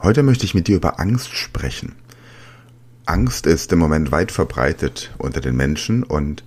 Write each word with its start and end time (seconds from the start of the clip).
Heute 0.00 0.22
möchte 0.22 0.44
ich 0.44 0.54
mit 0.54 0.68
dir 0.68 0.76
über 0.76 1.00
Angst 1.00 1.34
sprechen. 1.34 1.96
Angst 3.04 3.46
ist 3.46 3.72
im 3.72 3.80
Moment 3.80 4.12
weit 4.12 4.30
verbreitet 4.30 5.12
unter 5.18 5.40
den 5.40 5.56
Menschen 5.56 6.04
und 6.04 6.44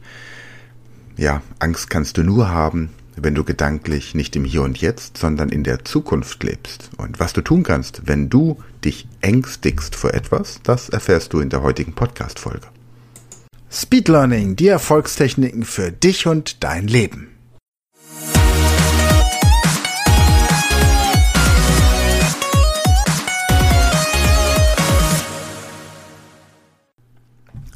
ja, 1.17 1.41
Angst 1.59 1.89
kannst 1.89 2.17
du 2.17 2.23
nur 2.23 2.49
haben, 2.49 2.91
wenn 3.17 3.35
du 3.35 3.43
gedanklich 3.43 4.15
nicht 4.15 4.35
im 4.37 4.45
Hier 4.45 4.61
und 4.61 4.79
Jetzt, 4.79 5.17
sondern 5.17 5.49
in 5.49 5.65
der 5.65 5.83
Zukunft 5.83 6.43
lebst. 6.43 6.91
Und 6.97 7.19
was 7.19 7.33
du 7.33 7.41
tun 7.41 7.63
kannst, 7.63 8.03
wenn 8.05 8.29
du 8.29 8.57
dich 8.85 9.07
ängstigst 9.19 9.95
vor 9.95 10.13
etwas, 10.13 10.61
das 10.63 10.87
erfährst 10.87 11.33
du 11.33 11.39
in 11.39 11.49
der 11.49 11.61
heutigen 11.61 11.93
Podcast-Folge. 11.93 12.67
Speed 13.69 14.07
Learning, 14.07 14.55
die 14.55 14.67
Erfolgstechniken 14.67 15.63
für 15.63 15.91
dich 15.91 16.25
und 16.25 16.63
dein 16.63 16.87
Leben. 16.87 17.30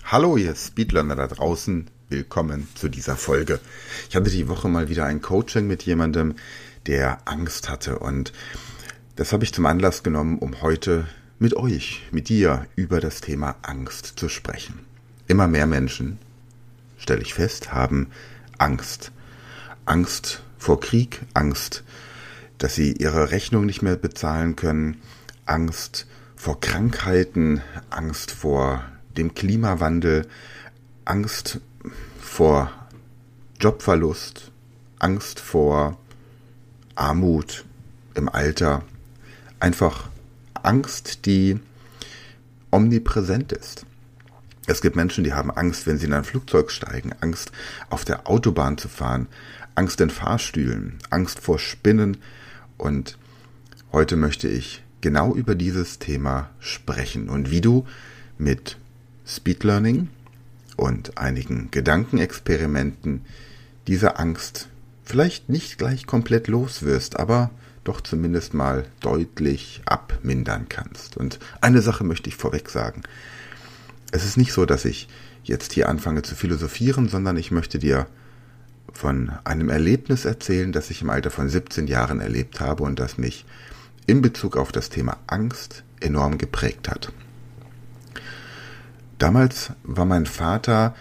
Hallo, 0.07 0.37
ihr 0.37 0.53
Speedlearner 0.53 1.15
da 1.15 1.25
draußen. 1.25 1.89
Willkommen 2.09 2.67
zu 2.75 2.89
dieser 2.89 3.15
Folge. 3.15 3.59
Ich 4.07 4.15
hatte 4.15 4.29
die 4.29 4.47
Woche 4.47 4.69
mal 4.69 4.87
wieder 4.87 5.05
ein 5.05 5.19
Coaching 5.19 5.65
mit 5.65 5.81
jemandem, 5.81 6.35
der 6.85 7.27
Angst 7.27 7.69
hatte. 7.69 7.97
Und 7.97 8.31
das 9.15 9.33
habe 9.33 9.43
ich 9.43 9.51
zum 9.51 9.65
Anlass 9.65 10.03
genommen, 10.03 10.37
um 10.37 10.61
heute 10.61 11.07
mit 11.39 11.55
euch, 11.55 12.03
mit 12.11 12.29
dir 12.29 12.67
über 12.75 12.99
das 12.99 13.19
Thema 13.19 13.55
Angst 13.63 14.13
zu 14.15 14.29
sprechen. 14.29 14.85
Immer 15.25 15.47
mehr 15.47 15.65
Menschen, 15.65 16.19
stelle 16.99 17.23
ich 17.23 17.33
fest, 17.33 17.73
haben 17.73 18.11
Angst. 18.59 19.11
Angst 19.85 20.43
vor 20.59 20.79
Krieg, 20.79 21.21
Angst, 21.33 21.83
dass 22.59 22.75
sie 22.75 22.91
ihre 22.91 23.31
Rechnung 23.31 23.65
nicht 23.65 23.81
mehr 23.81 23.95
bezahlen 23.95 24.55
können, 24.55 25.01
Angst 25.47 26.05
vor 26.35 26.59
Krankheiten, 26.59 27.63
Angst 27.89 28.29
vor 28.29 28.83
dem 29.17 29.33
Klimawandel, 29.33 30.27
Angst 31.05 31.59
vor 32.19 32.71
Jobverlust, 33.59 34.51
Angst 34.99 35.39
vor 35.39 35.97
Armut 36.95 37.65
im 38.15 38.29
Alter, 38.29 38.83
einfach 39.59 40.09
Angst, 40.63 41.25
die 41.25 41.59
omnipräsent 42.71 43.51
ist. 43.51 43.85
Es 44.67 44.81
gibt 44.81 44.95
Menschen, 44.95 45.23
die 45.23 45.33
haben 45.33 45.51
Angst, 45.51 45.85
wenn 45.85 45.97
sie 45.97 46.07
in 46.07 46.13
ein 46.13 46.23
Flugzeug 46.23 46.71
steigen, 46.71 47.13
Angst 47.21 47.51
auf 47.89 48.03
der 48.03 48.27
Autobahn 48.27 48.77
zu 48.77 48.89
fahren, 48.89 49.27
Angst 49.75 50.01
in 50.01 50.09
Fahrstühlen, 50.09 50.97
Angst 51.09 51.39
vor 51.39 51.59
Spinnen. 51.59 52.17
Und 52.77 53.17
heute 53.91 54.15
möchte 54.15 54.47
ich 54.47 54.83
genau 55.01 55.35
über 55.35 55.53
dieses 55.53 55.99
Thema 55.99 56.49
sprechen. 56.59 57.29
Und 57.29 57.51
wie 57.51 57.61
du 57.61 57.85
mit 58.39 58.77
Speed 59.25 59.63
Learning 59.63 60.09
und 60.75 61.17
einigen 61.17 61.69
Gedankenexperimenten 61.71 63.21
diese 63.87 64.17
Angst 64.19 64.67
vielleicht 65.03 65.49
nicht 65.49 65.77
gleich 65.77 66.05
komplett 66.05 66.47
los 66.47 66.83
wirst, 66.83 67.19
aber 67.19 67.51
doch 67.83 68.01
zumindest 68.01 68.53
mal 68.53 68.85
deutlich 68.99 69.81
abmindern 69.85 70.67
kannst. 70.67 71.17
Und 71.17 71.39
eine 71.61 71.81
Sache 71.81 72.03
möchte 72.03 72.29
ich 72.29 72.35
vorweg 72.35 72.69
sagen. 72.69 73.03
Es 74.11 74.25
ist 74.25 74.37
nicht 74.37 74.53
so, 74.53 74.65
dass 74.65 74.85
ich 74.85 75.07
jetzt 75.43 75.73
hier 75.73 75.87
anfange 75.87 76.23
zu 76.23 76.35
philosophieren, 76.35 77.07
sondern 77.07 77.37
ich 77.37 77.51
möchte 77.51 77.77
dir 77.77 78.07
von 78.91 79.31
einem 79.43 79.69
Erlebnis 79.69 80.25
erzählen, 80.25 80.71
das 80.71 80.89
ich 80.89 81.01
im 81.01 81.09
Alter 81.09 81.29
von 81.29 81.49
17 81.49 81.87
Jahren 81.87 82.19
erlebt 82.21 82.59
habe 82.59 82.83
und 82.83 82.99
das 82.99 83.17
mich 83.17 83.45
in 84.07 84.21
Bezug 84.21 84.57
auf 84.57 84.71
das 84.71 84.89
Thema 84.89 85.17
Angst 85.27 85.83
enorm 85.99 86.37
geprägt 86.37 86.89
hat. 86.89 87.11
Damals 89.17 89.71
war 89.83 90.05
mein 90.05 90.25
Vater 90.25 90.93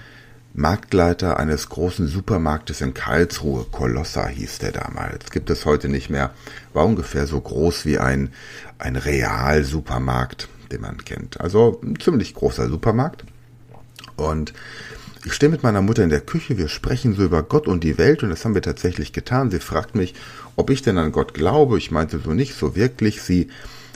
Marktleiter 0.56 1.40
eines 1.40 1.68
großen 1.68 2.06
Supermarktes 2.06 2.80
in 2.80 2.94
Karlsruhe. 2.94 3.66
Colossa 3.72 4.28
hieß 4.28 4.58
der 4.61 4.70
damals. 4.70 5.30
Gibt 5.33 5.50
es 5.50 5.64
heute 5.64 5.89
nicht 5.89 6.11
mehr. 6.11 6.30
War 6.72 6.86
ungefähr 6.86 7.27
so 7.27 7.40
groß 7.40 7.86
wie 7.86 7.98
ein, 7.98 8.30
ein 8.78 8.94
Real-Supermarkt, 8.94 10.48
den 10.70 10.83
man 10.83 10.98
kennt. 10.98 11.40
Also 11.40 11.80
ein 11.83 11.98
ziemlich 11.98 12.34
großer 12.34 12.68
Supermarkt. 12.68 13.24
Und 14.14 14.55
ich 15.24 15.33
stehe 15.33 15.50
mit 15.50 15.64
meiner 15.64 15.83
Mutter 15.83 16.05
in 16.05 16.10
der 16.10 16.20
Küche, 16.20 16.56
wir 16.56 16.68
sprechen 16.68 17.14
so 17.14 17.24
über 17.24 17.42
Gott 17.42 17.66
und 17.66 17.83
die 17.83 17.98
Welt 17.98 18.22
und 18.22 18.28
das 18.28 18.44
haben 18.44 18.55
wir 18.55 18.62
tatsächlich 18.62 19.12
getan. 19.12 19.50
Sie 19.50 19.58
fragt 19.58 19.96
mich, 19.96 20.14
ob 20.55 20.70
ich 20.70 20.83
denn 20.83 20.98
an 20.98 21.10
Gott 21.10 21.34
glaube. 21.34 21.78
Ich 21.78 21.90
meinte 21.90 22.20
so 22.20 22.33
nicht 22.33 22.55
so 22.55 22.77
wirklich. 22.77 23.22
Sie 23.22 23.48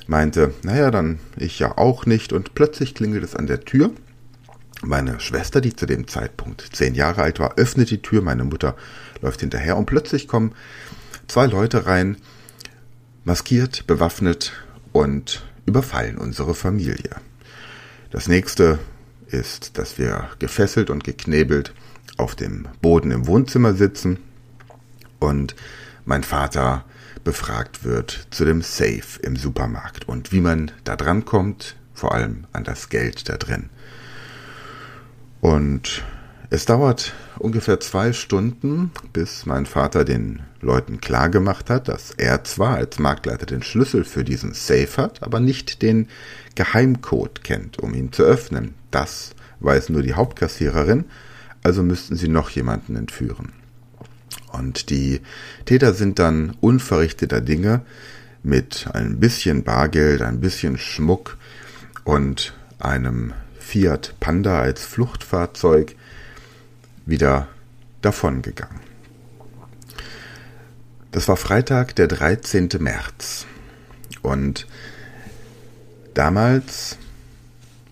meinte, 0.09 0.53
naja, 0.63 0.91
dann 0.91 1.21
ich 1.37 1.61
ja 1.61 1.79
auch 1.79 2.05
nicht. 2.05 2.33
Und 2.33 2.55
plötzlich 2.55 2.97
klingelt 2.97 3.23
es 3.23 3.37
an 3.37 3.47
der 3.47 3.61
Tür 3.61 3.93
meine 4.83 5.19
Schwester, 5.21 5.61
die 5.61 5.75
zu 5.75 5.87
dem 5.87 6.07
Zeitpunkt 6.07 6.69
zehn 6.73 6.95
Jahre 6.95 7.23
alt 7.23 7.41
war, 7.41 7.57
öffnet 7.57 7.91
die 7.91 8.03
Tür, 8.03 8.23
meine 8.23 8.45
Mutter 8.45 8.77
läuft 9.21 9.41
hinterher 9.41 9.77
und 9.77 9.87
plötzlich 9.87 10.29
kommen 10.29 10.55
zwei 11.27 11.47
Leute 11.47 11.87
rein, 11.87 12.17
maskiert, 13.25 13.87
bewaffnet 13.87 14.53
und 14.93 15.45
überfallen 15.67 16.17
unsere 16.17 16.55
Familie. 16.55 17.11
Das 18.11 18.29
nächste 18.29 18.79
ist, 19.27 19.77
dass 19.79 19.99
wir 19.99 20.29
gefesselt 20.39 20.91
und 20.91 21.05
geknebelt 21.05 21.75
auf 22.17 22.35
dem 22.35 22.69
Boden 22.81 23.11
im 23.11 23.27
Wohnzimmer 23.27 23.75
sitzen 23.75 24.19
und 25.19 25.55
mein 26.05 26.23
Vater 26.23 26.85
befragt 27.29 27.85
wird 27.85 28.27
zu 28.31 28.47
dem 28.47 28.63
Safe 28.63 29.21
im 29.21 29.37
Supermarkt 29.37 30.09
und 30.09 30.33
wie 30.33 30.41
man 30.41 30.71
da 30.85 30.97
dran 30.97 31.27
kommt, 31.27 31.77
vor 31.93 32.15
allem 32.15 32.47
an 32.55 32.65
das 32.65 32.89
Geld 32.89 33.29
da 33.29 33.37
drin. 33.37 33.69
Und 35.43 36.03
es 36.49 36.65
dauert 36.65 37.13
ungefähr 37.39 37.81
zwei 37.81 38.15
Stunden, 38.15 38.93
bis 39.13 39.45
mein 39.45 39.67
Vater 39.67 40.07
den 40.07 40.41
Leuten 40.63 41.03
klargemacht 41.03 41.69
hat, 41.69 41.89
dass 41.89 42.13
er 42.13 42.45
zwar 42.45 42.77
als 42.77 42.99
Marktleiter 42.99 43.45
den 43.45 43.63
Schlüssel 43.63 44.05
für 44.05 44.25
diesen 44.25 44.55
Safe 44.55 44.97
hat, 44.97 45.23
aber 45.23 45.39
nicht 45.39 45.83
den 45.83 46.09
Geheimcode 46.55 47.45
kennt, 47.45 47.79
um 47.79 47.93
ihn 47.93 48.11
zu 48.11 48.23
öffnen. 48.23 48.73
Das 48.91 49.33
weiß 49.61 49.91
nur 49.91 50.01
die 50.01 50.15
Hauptkassiererin, 50.15 51.05
also 51.63 51.83
müssten 51.83 52.17
sie 52.17 52.29
noch 52.29 52.49
jemanden 52.49 52.97
entführen. 52.97 53.53
Und 54.59 54.91
die 54.91 55.21
Täter 55.65 55.95
sind 55.95 56.19
dann 56.19 56.57
unverrichteter 56.61 57.41
Dinge 57.41 57.83
mit 58.43 58.89
ein 58.93 59.21
bisschen 59.21 59.63
Bargeld, 59.63 60.23
ein 60.23 60.41
bisschen 60.41 60.79
Schmuck 60.79 61.37
und 62.05 62.55
einem 62.79 63.35
Fiat 63.59 64.15
Panda 64.21 64.61
als 64.61 64.85
Fluchtfahrzeug 64.85 65.95
wieder 67.07 67.49
davongegangen. 68.03 68.81
Das 71.13 71.29
war 71.29 71.37
Freitag, 71.37 71.95
der 71.97 72.09
13. 72.09 72.69
März. 72.79 73.47
Und 74.23 74.67
damals 76.15 76.99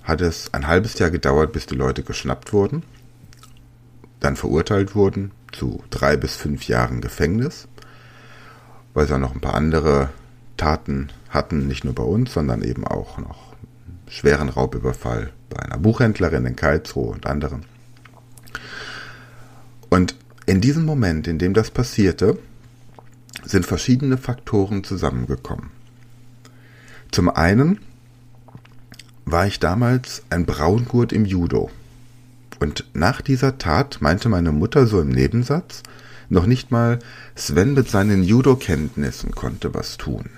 hat 0.02 0.20
es 0.20 0.52
ein 0.52 0.66
halbes 0.66 0.98
Jahr 0.98 1.10
gedauert, 1.10 1.52
bis 1.52 1.66
die 1.66 1.74
Leute 1.74 2.02
geschnappt 2.02 2.52
wurden, 2.52 2.82
dann 4.20 4.36
verurteilt 4.36 4.94
wurden 4.94 5.32
zu 5.56 5.82
drei 5.90 6.16
bis 6.16 6.36
fünf 6.36 6.68
Jahren 6.68 7.00
Gefängnis, 7.00 7.68
weil 8.94 9.06
sie 9.06 9.14
auch 9.14 9.18
noch 9.18 9.34
ein 9.34 9.40
paar 9.40 9.54
andere 9.54 10.10
Taten 10.56 11.08
hatten, 11.30 11.66
nicht 11.66 11.84
nur 11.84 11.94
bei 11.94 12.02
uns, 12.02 12.32
sondern 12.32 12.62
eben 12.62 12.86
auch 12.86 13.18
noch 13.18 13.54
schweren 14.08 14.48
Raubüberfall 14.48 15.30
bei 15.50 15.58
einer 15.58 15.78
Buchhändlerin 15.78 16.46
in 16.46 16.56
Karlsruhe 16.56 17.10
und 17.10 17.26
anderen. 17.26 17.64
Und 19.88 20.14
in 20.46 20.60
diesem 20.60 20.84
Moment, 20.84 21.26
in 21.26 21.38
dem 21.38 21.54
das 21.54 21.70
passierte, 21.70 22.38
sind 23.44 23.66
verschiedene 23.66 24.18
Faktoren 24.18 24.84
zusammengekommen. 24.84 25.70
Zum 27.10 27.28
einen 27.28 27.80
war 29.24 29.46
ich 29.46 29.58
damals 29.58 30.22
ein 30.30 30.46
Braungurt 30.46 31.12
im 31.12 31.24
Judo. 31.24 31.70
Und 32.60 32.84
nach 32.94 33.20
dieser 33.20 33.58
Tat 33.58 33.98
meinte 34.00 34.28
meine 34.28 34.52
Mutter 34.52 34.86
so 34.86 35.00
im 35.00 35.10
Nebensatz, 35.10 35.82
noch 36.28 36.46
nicht 36.46 36.70
mal 36.70 36.98
Sven 37.34 37.74
mit 37.74 37.88
seinen 37.88 38.22
Judo-Kenntnissen 38.22 39.32
konnte 39.32 39.74
was 39.74 39.96
tun. 39.96 40.30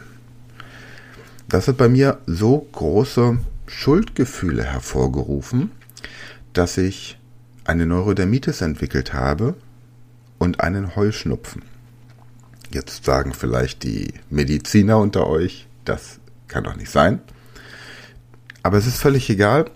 Das 1.49 1.67
hat 1.69 1.79
bei 1.79 1.89
mir 1.89 2.19
so 2.27 2.69
große 2.73 3.39
Schuldgefühle 3.67 4.65
hervorgerufen, 4.65 5.71
dass 6.53 6.77
ich 6.77 7.19
eine 7.65 7.87
Neurodermitis 7.87 8.61
entwickelt 8.61 9.15
habe 9.15 9.55
und 10.39 10.61
einen 10.61 10.97
Heuschnupfen. 10.97 11.63
Jetzt 12.71 13.05
sagen 13.05 13.33
vielleicht 13.33 13.83
die 13.83 14.13
Mediziner 14.29 14.99
unter 14.99 15.27
euch, 15.27 15.69
das 15.85 16.19
kann 16.49 16.65
doch 16.65 16.77
nicht 16.77 16.91
sein. 16.91 17.21
Aber 18.63 18.77
es 18.77 18.87
ist 18.87 18.99
völlig 18.99 19.31
egal, 19.31 19.71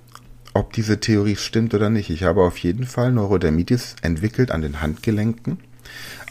ob 0.54 0.72
diese 0.72 1.00
Theorie 1.00 1.37
stimmt 1.37 1.75
oder 1.75 1.90
nicht. 1.90 2.10
Ich 2.10 2.25
habe 2.25 2.43
auf 2.43 2.58
jeden 2.58 2.84
Fall 2.87 3.12
Neurodermitis 3.12 3.96
entwickelt 4.02 4.50
an 4.50 4.62
den 4.62 4.81
Handgelenken, 4.81 5.58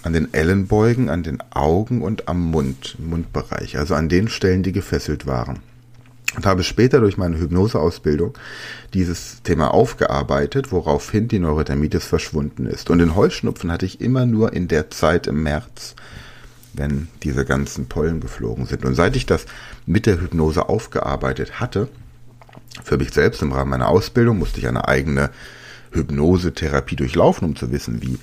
an 0.03 0.13
den 0.13 0.33
Ellenbeugen, 0.33 1.09
an 1.09 1.23
den 1.23 1.41
Augen 1.51 2.01
und 2.01 2.27
am 2.27 2.51
Mund, 2.51 2.97
Mundbereich, 3.00 3.77
also 3.77 3.95
an 3.95 4.09
den 4.09 4.27
Stellen, 4.27 4.63
die 4.63 4.71
gefesselt 4.71 5.25
waren. 5.25 5.59
und 6.35 6.45
habe 6.45 6.63
später 6.63 7.00
durch 7.00 7.18
meine 7.18 7.38
Hypnoseausbildung 7.38 8.38
dieses 8.94 9.41
Thema 9.44 9.73
aufgearbeitet, 9.73 10.71
woraufhin 10.71 11.27
die 11.27 11.39
Neurodermitis 11.39 12.06
verschwunden 12.06 12.67
ist. 12.67 12.89
Und 12.89 13.00
den 13.00 13.15
Heuschnupfen 13.15 13.71
hatte 13.71 13.85
ich 13.85 14.00
immer 14.00 14.25
nur 14.25 14.53
in 14.53 14.67
der 14.67 14.89
Zeit 14.91 15.27
im 15.27 15.44
März, 15.44 15.95
wenn 16.74 17.09
diese 17.24 17.44
ganzen 17.44 17.88
Pollen 17.88 18.21
geflogen 18.21 18.65
sind. 18.65 18.85
Und 18.85 18.95
seit 18.95 19.17
ich 19.17 19.25
das 19.25 19.45
mit 19.85 20.06
der 20.06 20.21
Hypnose 20.21 20.69
aufgearbeitet 20.69 21.59
hatte, 21.59 21.89
für 22.83 22.98
mich 22.98 23.12
selbst 23.12 23.42
im 23.42 23.51
Rahmen 23.51 23.71
meiner 23.71 23.89
Ausbildung 23.89 24.39
musste 24.39 24.59
ich 24.59 24.68
eine 24.68 24.88
eigene 24.88 25.30
Hypnosetherapie 25.92 26.95
durchlaufen, 26.95 27.50
um 27.50 27.56
zu 27.56 27.71
wissen, 27.71 28.01
wie 28.01 28.19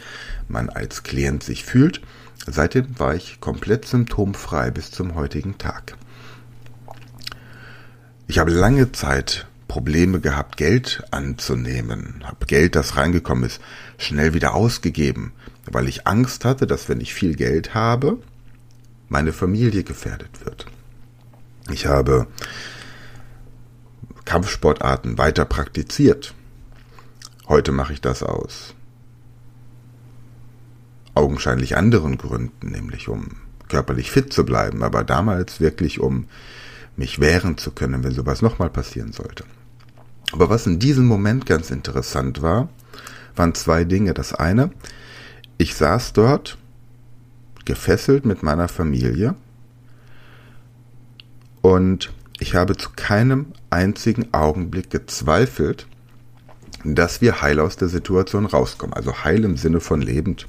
man 0.49 0.71
als 0.71 1.03
Klient 1.03 1.43
sich 1.43 1.65
fühlt. 1.65 2.01
Seitdem 2.47 2.99
war 2.99 3.15
ich 3.15 3.41
komplett 3.41 3.85
symptomfrei 3.87 4.71
bis 4.71 4.91
zum 4.91 5.15
heutigen 5.15 5.59
Tag. 5.59 5.97
Ich 8.27 8.39
habe 8.39 8.51
lange 8.51 8.93
Zeit 8.93 9.47
Probleme 9.69 10.21
gehabt, 10.21 10.57
Geld 10.57 11.05
anzunehmen, 11.11 12.23
habe 12.25 12.47
Geld, 12.47 12.75
das 12.75 12.97
reingekommen 12.97 13.45
ist, 13.45 13.61
schnell 13.99 14.33
wieder 14.33 14.55
ausgegeben, 14.55 15.33
weil 15.67 15.89
ich 15.89 16.07
Angst 16.07 16.47
hatte, 16.47 16.67
dass 16.67 16.89
wenn 16.89 17.01
ich 17.01 17.13
viel 17.13 17.37
Geld 17.37 17.75
habe, 17.75 18.19
meine 19.09 19.33
Familie 19.33 19.85
gefährdet 19.85 20.45
wird. 20.45 20.67
Ich 21.71 21.87
habe 21.87 22.27
Kampfsportarten 24.29 25.17
weiter 25.17 25.47
praktiziert. 25.47 26.35
Heute 27.49 27.73
mache 27.73 27.95
ich 27.95 28.03
das 28.03 28.23
aus 28.23 28.75
augenscheinlich 31.15 31.79
anderen 31.79 32.19
Gründen, 32.19 32.71
nämlich 32.71 33.09
um 33.09 33.37
körperlich 33.69 34.11
fit 34.11 34.31
zu 34.31 34.45
bleiben, 34.45 34.83
aber 34.83 35.03
damals 35.03 35.61
wirklich 35.61 35.99
um 35.99 36.27
mich 36.95 37.21
wehren 37.21 37.57
zu 37.57 37.71
können, 37.71 38.05
wenn 38.05 38.13
sowas 38.13 38.43
nochmal 38.43 38.69
passieren 38.69 39.13
sollte. 39.13 39.45
Aber 40.33 40.51
was 40.51 40.67
in 40.67 40.79
diesem 40.79 41.07
Moment 41.07 41.47
ganz 41.47 41.71
interessant 41.71 42.43
war, 42.43 42.69
waren 43.35 43.55
zwei 43.55 43.85
Dinge. 43.85 44.13
Das 44.13 44.35
eine, 44.35 44.71
ich 45.57 45.75
saß 45.75 46.13
dort 46.13 46.59
gefesselt 47.65 48.27
mit 48.27 48.43
meiner 48.43 48.69
Familie 48.69 49.37
und 51.63 52.13
ich 52.41 52.55
habe 52.55 52.77
zu 52.77 52.91
keinem 52.95 53.47
einzigen 53.71 54.33
Augenblick 54.33 54.91
gezweifelt, 54.91 55.87
dass 56.85 57.21
wir 57.21 57.43
heil 57.43 57.61
aus 57.61 57.77
der 57.77 57.89
Situation 57.89 58.47
rauskommen. 58.47 58.95
Also 58.95 59.25
heil 59.25 59.45
im 59.45 59.57
Sinne 59.57 59.81
von 59.81 60.01
lebend. 60.01 60.47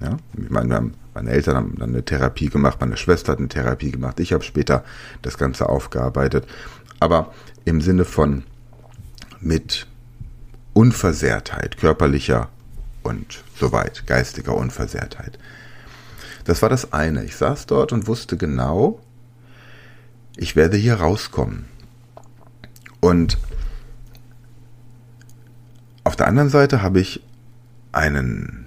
Ja? 0.00 0.16
Ich 0.40 0.50
meine, 0.50 0.92
meine 1.14 1.30
Eltern 1.30 1.56
haben 1.56 1.74
dann 1.78 1.90
eine 1.90 2.04
Therapie 2.04 2.48
gemacht, 2.48 2.78
meine 2.80 2.96
Schwester 2.96 3.32
hat 3.32 3.38
eine 3.38 3.48
Therapie 3.48 3.90
gemacht, 3.90 4.20
ich 4.20 4.32
habe 4.32 4.44
später 4.44 4.84
das 5.22 5.36
Ganze 5.36 5.68
aufgearbeitet. 5.68 6.46
Aber 7.00 7.32
im 7.64 7.80
Sinne 7.80 8.04
von 8.04 8.44
mit 9.40 9.86
Unversehrtheit, 10.72 11.76
körperlicher 11.76 12.48
und 13.02 13.42
soweit, 13.58 14.06
geistiger 14.06 14.54
Unversehrtheit. 14.56 15.38
Das 16.44 16.62
war 16.62 16.68
das 16.68 16.92
eine. 16.92 17.24
Ich 17.24 17.36
saß 17.36 17.66
dort 17.66 17.92
und 17.92 18.06
wusste 18.06 18.36
genau, 18.36 19.00
ich 20.36 20.56
werde 20.56 20.76
hier 20.76 20.94
rauskommen. 20.94 21.66
Und 23.00 23.38
auf 26.04 26.16
der 26.16 26.28
anderen 26.28 26.48
Seite 26.48 26.82
habe 26.82 27.00
ich 27.00 27.22
einen 27.92 28.66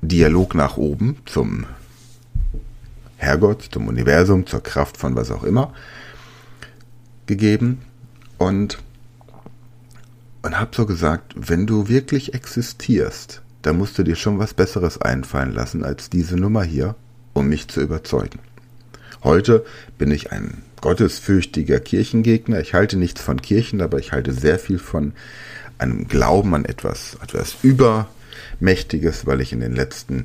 Dialog 0.00 0.54
nach 0.54 0.76
oben 0.76 1.16
zum 1.26 1.66
Herrgott, 3.16 3.68
zum 3.70 3.88
Universum, 3.88 4.46
zur 4.46 4.62
Kraft 4.62 4.96
von 4.96 5.14
was 5.14 5.30
auch 5.30 5.44
immer 5.44 5.72
gegeben 7.26 7.82
und 8.38 8.78
und 10.42 10.58
habe 10.58 10.72
so 10.74 10.86
gesagt, 10.86 11.34
wenn 11.36 11.68
du 11.68 11.88
wirklich 11.88 12.34
existierst, 12.34 13.42
dann 13.62 13.78
musst 13.78 13.96
du 13.96 14.02
dir 14.02 14.16
schon 14.16 14.40
was 14.40 14.54
Besseres 14.54 15.00
einfallen 15.00 15.52
lassen 15.52 15.84
als 15.84 16.10
diese 16.10 16.36
Nummer 16.36 16.64
hier, 16.64 16.96
um 17.32 17.46
mich 17.48 17.68
zu 17.68 17.80
überzeugen. 17.80 18.40
Heute 19.24 19.64
bin 19.98 20.10
ich 20.10 20.32
ein 20.32 20.62
gottesfürchtiger 20.80 21.78
Kirchengegner. 21.78 22.60
Ich 22.60 22.74
halte 22.74 22.96
nichts 22.96 23.20
von 23.20 23.40
Kirchen, 23.40 23.80
aber 23.80 23.98
ich 23.98 24.12
halte 24.12 24.32
sehr 24.32 24.58
viel 24.58 24.78
von 24.78 25.12
einem 25.78 26.08
Glauben 26.08 26.54
an 26.54 26.64
etwas, 26.64 27.16
etwas 27.22 27.56
über 27.62 28.08
Mächtiges, 28.58 29.26
weil 29.26 29.40
ich 29.40 29.52
in 29.52 29.60
den 29.60 29.74
letzten 29.74 30.24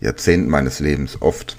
Jahrzehnten 0.00 0.50
meines 0.50 0.80
Lebens 0.80 1.22
oft 1.22 1.56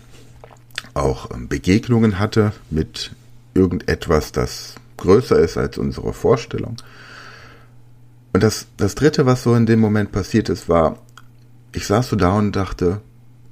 auch 0.94 1.32
ähm, 1.32 1.48
Begegnungen 1.48 2.20
hatte 2.20 2.54
mit 2.70 3.12
irgendetwas, 3.54 4.32
das 4.32 4.76
größer 4.98 5.40
ist 5.40 5.58
als 5.58 5.78
unsere 5.78 6.14
Vorstellung. 6.14 6.78
Und 8.34 8.44
das, 8.44 8.68
das 8.78 8.96
Dritte, 8.96 9.26
was 9.26 9.44
so 9.44 9.56
in 9.56 9.66
dem 9.66 9.80
Moment 9.80 10.12
passiert 10.12 10.50
ist, 10.50 10.70
war, 10.70 11.00
ich 11.72 11.88
saß 11.88 12.10
so 12.10 12.16
da 12.16 12.38
und 12.38 12.56
dachte, 12.56 13.02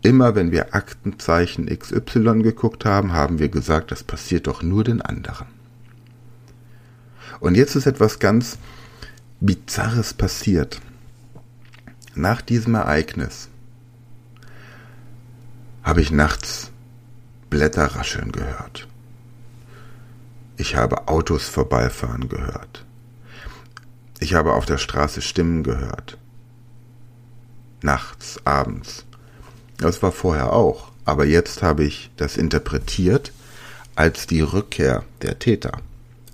immer 0.04 0.36
wenn 0.36 0.52
wir 0.52 0.76
Aktenzeichen 0.76 1.68
XY 1.68 2.44
geguckt 2.44 2.86
haben, 2.86 3.14
haben 3.14 3.40
wir 3.40 3.50
gesagt, 3.50 3.92
das 3.92 4.04
passiert 4.04 4.48
doch 4.48 4.62
nur 4.62 4.84
den 4.84 5.02
anderen. 5.02 5.48
Und 7.40 7.56
jetzt 7.56 7.76
ist 7.76 7.88
etwas 7.88 8.20
ganz 8.20 8.58
Bizarres 9.40 10.14
passiert 10.14 10.80
nach 12.16 12.42
diesem 12.42 12.76
Ereignis 12.76 13.50
habe 15.84 16.02
ich 16.02 16.12
nachts 16.12 16.72
Blätter 17.50 17.86
rascheln 17.88 18.32
gehört. 18.32 18.88
Ich 20.58 20.76
habe 20.76 21.08
Autos 21.08 21.50
vorbeifahren 21.50 22.30
gehört. 22.30 22.86
Ich 24.20 24.36
habe 24.36 24.54
auf 24.54 24.66
der 24.66 24.78
Straße 24.78 25.22
Stimmen 25.22 25.64
gehört. 25.64 26.18
Nachts, 27.82 28.40
abends. 28.46 29.06
Das 29.78 30.02
war 30.04 30.12
vorher 30.12 30.54
auch, 30.54 30.92
aber 31.06 31.26
jetzt 31.26 31.64
habe 31.64 31.84
ich 31.84 32.12
das 32.18 32.38
interpretiert 32.38 33.32
als 33.96 34.28
die 34.28 34.42
Rückkehr 34.42 35.04
der 35.22 35.40
Täter. 35.40 35.80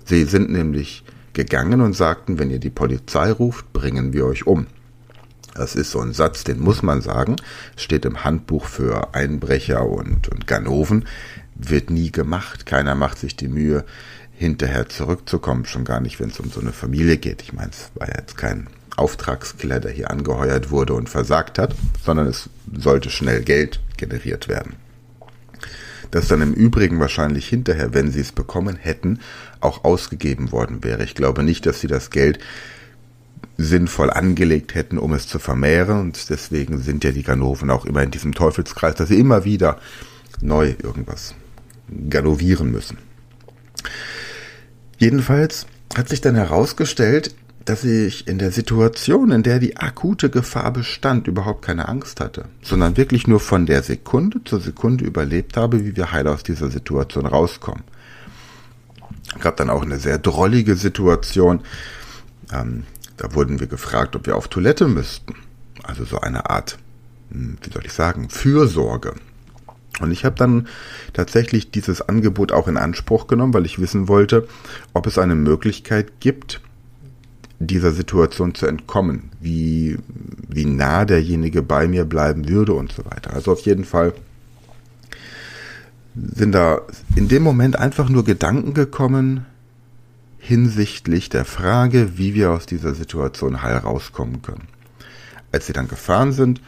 Sie 0.04 0.24
sind 0.24 0.50
nämlich 0.50 1.04
gegangen 1.32 1.80
und 1.80 1.94
sagten, 1.94 2.38
wenn 2.38 2.50
ihr 2.50 2.58
die 2.58 2.70
Polizei 2.70 3.30
ruft, 3.30 3.72
bringen 3.72 4.12
wir 4.12 4.26
euch 4.26 4.46
um. 4.46 4.66
Das 5.54 5.74
ist 5.74 5.90
so 5.90 6.00
ein 6.00 6.12
Satz, 6.12 6.44
den 6.44 6.60
muss 6.60 6.82
man 6.82 7.02
sagen. 7.02 7.36
Steht 7.76 8.04
im 8.04 8.24
Handbuch 8.24 8.66
für 8.66 9.14
Einbrecher 9.14 9.86
und, 9.86 10.28
und 10.28 10.46
Ganoven. 10.46 11.06
Wird 11.54 11.90
nie 11.90 12.10
gemacht. 12.10 12.66
Keiner 12.66 12.94
macht 12.94 13.18
sich 13.18 13.36
die 13.36 13.48
Mühe, 13.48 13.84
hinterher 14.32 14.88
zurückzukommen. 14.88 15.66
Schon 15.66 15.84
gar 15.84 16.00
nicht, 16.00 16.20
wenn 16.20 16.30
es 16.30 16.40
um 16.40 16.50
so 16.50 16.60
eine 16.60 16.72
Familie 16.72 17.18
geht. 17.18 17.42
Ich 17.42 17.52
meine, 17.52 17.70
es 17.70 17.90
war 17.94 18.08
ja 18.08 18.14
jetzt 18.18 18.36
kein 18.36 18.68
Auftragskiller, 18.96 19.80
der 19.80 19.90
hier 19.90 20.10
angeheuert 20.10 20.70
wurde 20.70 20.94
und 20.94 21.08
versagt 21.08 21.58
hat, 21.58 21.74
sondern 22.04 22.26
es 22.26 22.50
sollte 22.72 23.10
schnell 23.10 23.42
Geld 23.42 23.80
generiert 23.96 24.48
werden. 24.48 24.74
Das 26.10 26.28
dann 26.28 26.42
im 26.42 26.54
Übrigen 26.54 26.98
wahrscheinlich 26.98 27.48
hinterher, 27.48 27.94
wenn 27.94 28.10
sie 28.10 28.20
es 28.20 28.32
bekommen 28.32 28.76
hätten, 28.76 29.20
auch 29.60 29.84
ausgegeben 29.84 30.50
worden 30.50 30.82
wäre. 30.82 31.04
Ich 31.04 31.14
glaube 31.14 31.42
nicht, 31.42 31.66
dass 31.66 31.80
sie 31.80 31.86
das 31.86 32.10
Geld 32.10 32.40
sinnvoll 33.56 34.10
angelegt 34.10 34.74
hätten, 34.74 34.98
um 34.98 35.12
es 35.12 35.28
zu 35.28 35.38
vermehren. 35.38 36.00
Und 36.00 36.30
deswegen 36.30 36.78
sind 36.80 37.04
ja 37.04 37.12
die 37.12 37.22
Ganoven 37.22 37.70
auch 37.70 37.84
immer 37.84 38.02
in 38.02 38.10
diesem 38.10 38.34
Teufelskreis, 38.34 38.96
dass 38.96 39.08
sie 39.08 39.20
immer 39.20 39.44
wieder 39.44 39.78
neu 40.40 40.74
irgendwas 40.82 41.34
ganovieren 42.08 42.70
müssen. 42.70 42.98
Jedenfalls 44.98 45.66
hat 45.96 46.08
sich 46.08 46.20
dann 46.20 46.34
herausgestellt, 46.34 47.34
dass 47.64 47.84
ich 47.84 48.26
in 48.26 48.38
der 48.38 48.52
Situation, 48.52 49.30
in 49.30 49.42
der 49.42 49.58
die 49.58 49.76
akute 49.76 50.30
Gefahr 50.30 50.72
bestand, 50.72 51.28
überhaupt 51.28 51.62
keine 51.62 51.88
Angst 51.88 52.20
hatte, 52.20 52.46
sondern 52.62 52.96
wirklich 52.96 53.26
nur 53.26 53.40
von 53.40 53.66
der 53.66 53.82
Sekunde 53.82 54.42
zur 54.44 54.60
Sekunde 54.60 55.04
überlebt 55.04 55.56
habe, 55.56 55.84
wie 55.84 55.96
wir 55.96 56.12
heil 56.12 56.26
aus 56.26 56.42
dieser 56.42 56.70
Situation 56.70 57.26
rauskommen. 57.26 57.84
Gab 59.40 59.56
dann 59.56 59.70
auch 59.70 59.82
eine 59.82 59.98
sehr 59.98 60.18
drollige 60.18 60.74
Situation. 60.74 61.60
Ähm, 62.52 62.84
da 63.16 63.34
wurden 63.34 63.60
wir 63.60 63.66
gefragt, 63.66 64.16
ob 64.16 64.26
wir 64.26 64.36
auf 64.36 64.48
Toilette 64.48 64.88
müssten. 64.88 65.34
Also 65.82 66.04
so 66.04 66.20
eine 66.20 66.50
Art, 66.50 66.78
hm, 67.30 67.58
wie 67.62 67.70
soll 67.70 67.84
ich 67.84 67.92
sagen, 67.92 68.30
Fürsorge. 68.30 69.14
Und 70.00 70.10
ich 70.10 70.24
habe 70.24 70.36
dann 70.36 70.66
tatsächlich 71.12 71.70
dieses 71.70 72.00
Angebot 72.00 72.52
auch 72.52 72.68
in 72.68 72.78
Anspruch 72.78 73.26
genommen, 73.26 73.52
weil 73.52 73.66
ich 73.66 73.78
wissen 73.78 74.08
wollte, 74.08 74.48
ob 74.94 75.06
es 75.06 75.18
eine 75.18 75.34
Möglichkeit 75.34 76.20
gibt, 76.20 76.60
dieser 77.60 77.92
Situation 77.92 78.54
zu 78.54 78.66
entkommen, 78.66 79.30
wie, 79.40 79.98
wie 80.48 80.64
nah 80.64 81.04
derjenige 81.04 81.62
bei 81.62 81.86
mir 81.86 82.06
bleiben 82.06 82.48
würde 82.48 82.72
und 82.72 82.90
so 82.90 83.04
weiter. 83.04 83.34
Also 83.34 83.52
auf 83.52 83.60
jeden 83.60 83.84
Fall 83.84 84.14
sind 86.14 86.52
da 86.52 86.80
in 87.16 87.28
dem 87.28 87.42
Moment 87.42 87.76
einfach 87.76 88.08
nur 88.08 88.24
Gedanken 88.24 88.72
gekommen, 88.72 89.44
hinsichtlich 90.38 91.28
der 91.28 91.44
Frage, 91.44 92.16
wie 92.16 92.34
wir 92.34 92.50
aus 92.50 92.64
dieser 92.64 92.94
Situation 92.94 93.62
heil 93.62 93.76
rauskommen 93.76 94.40
können. 94.40 94.66
Als 95.52 95.66
sie 95.66 95.74
dann 95.74 95.86
gefahren 95.86 96.32
sind, 96.32 96.62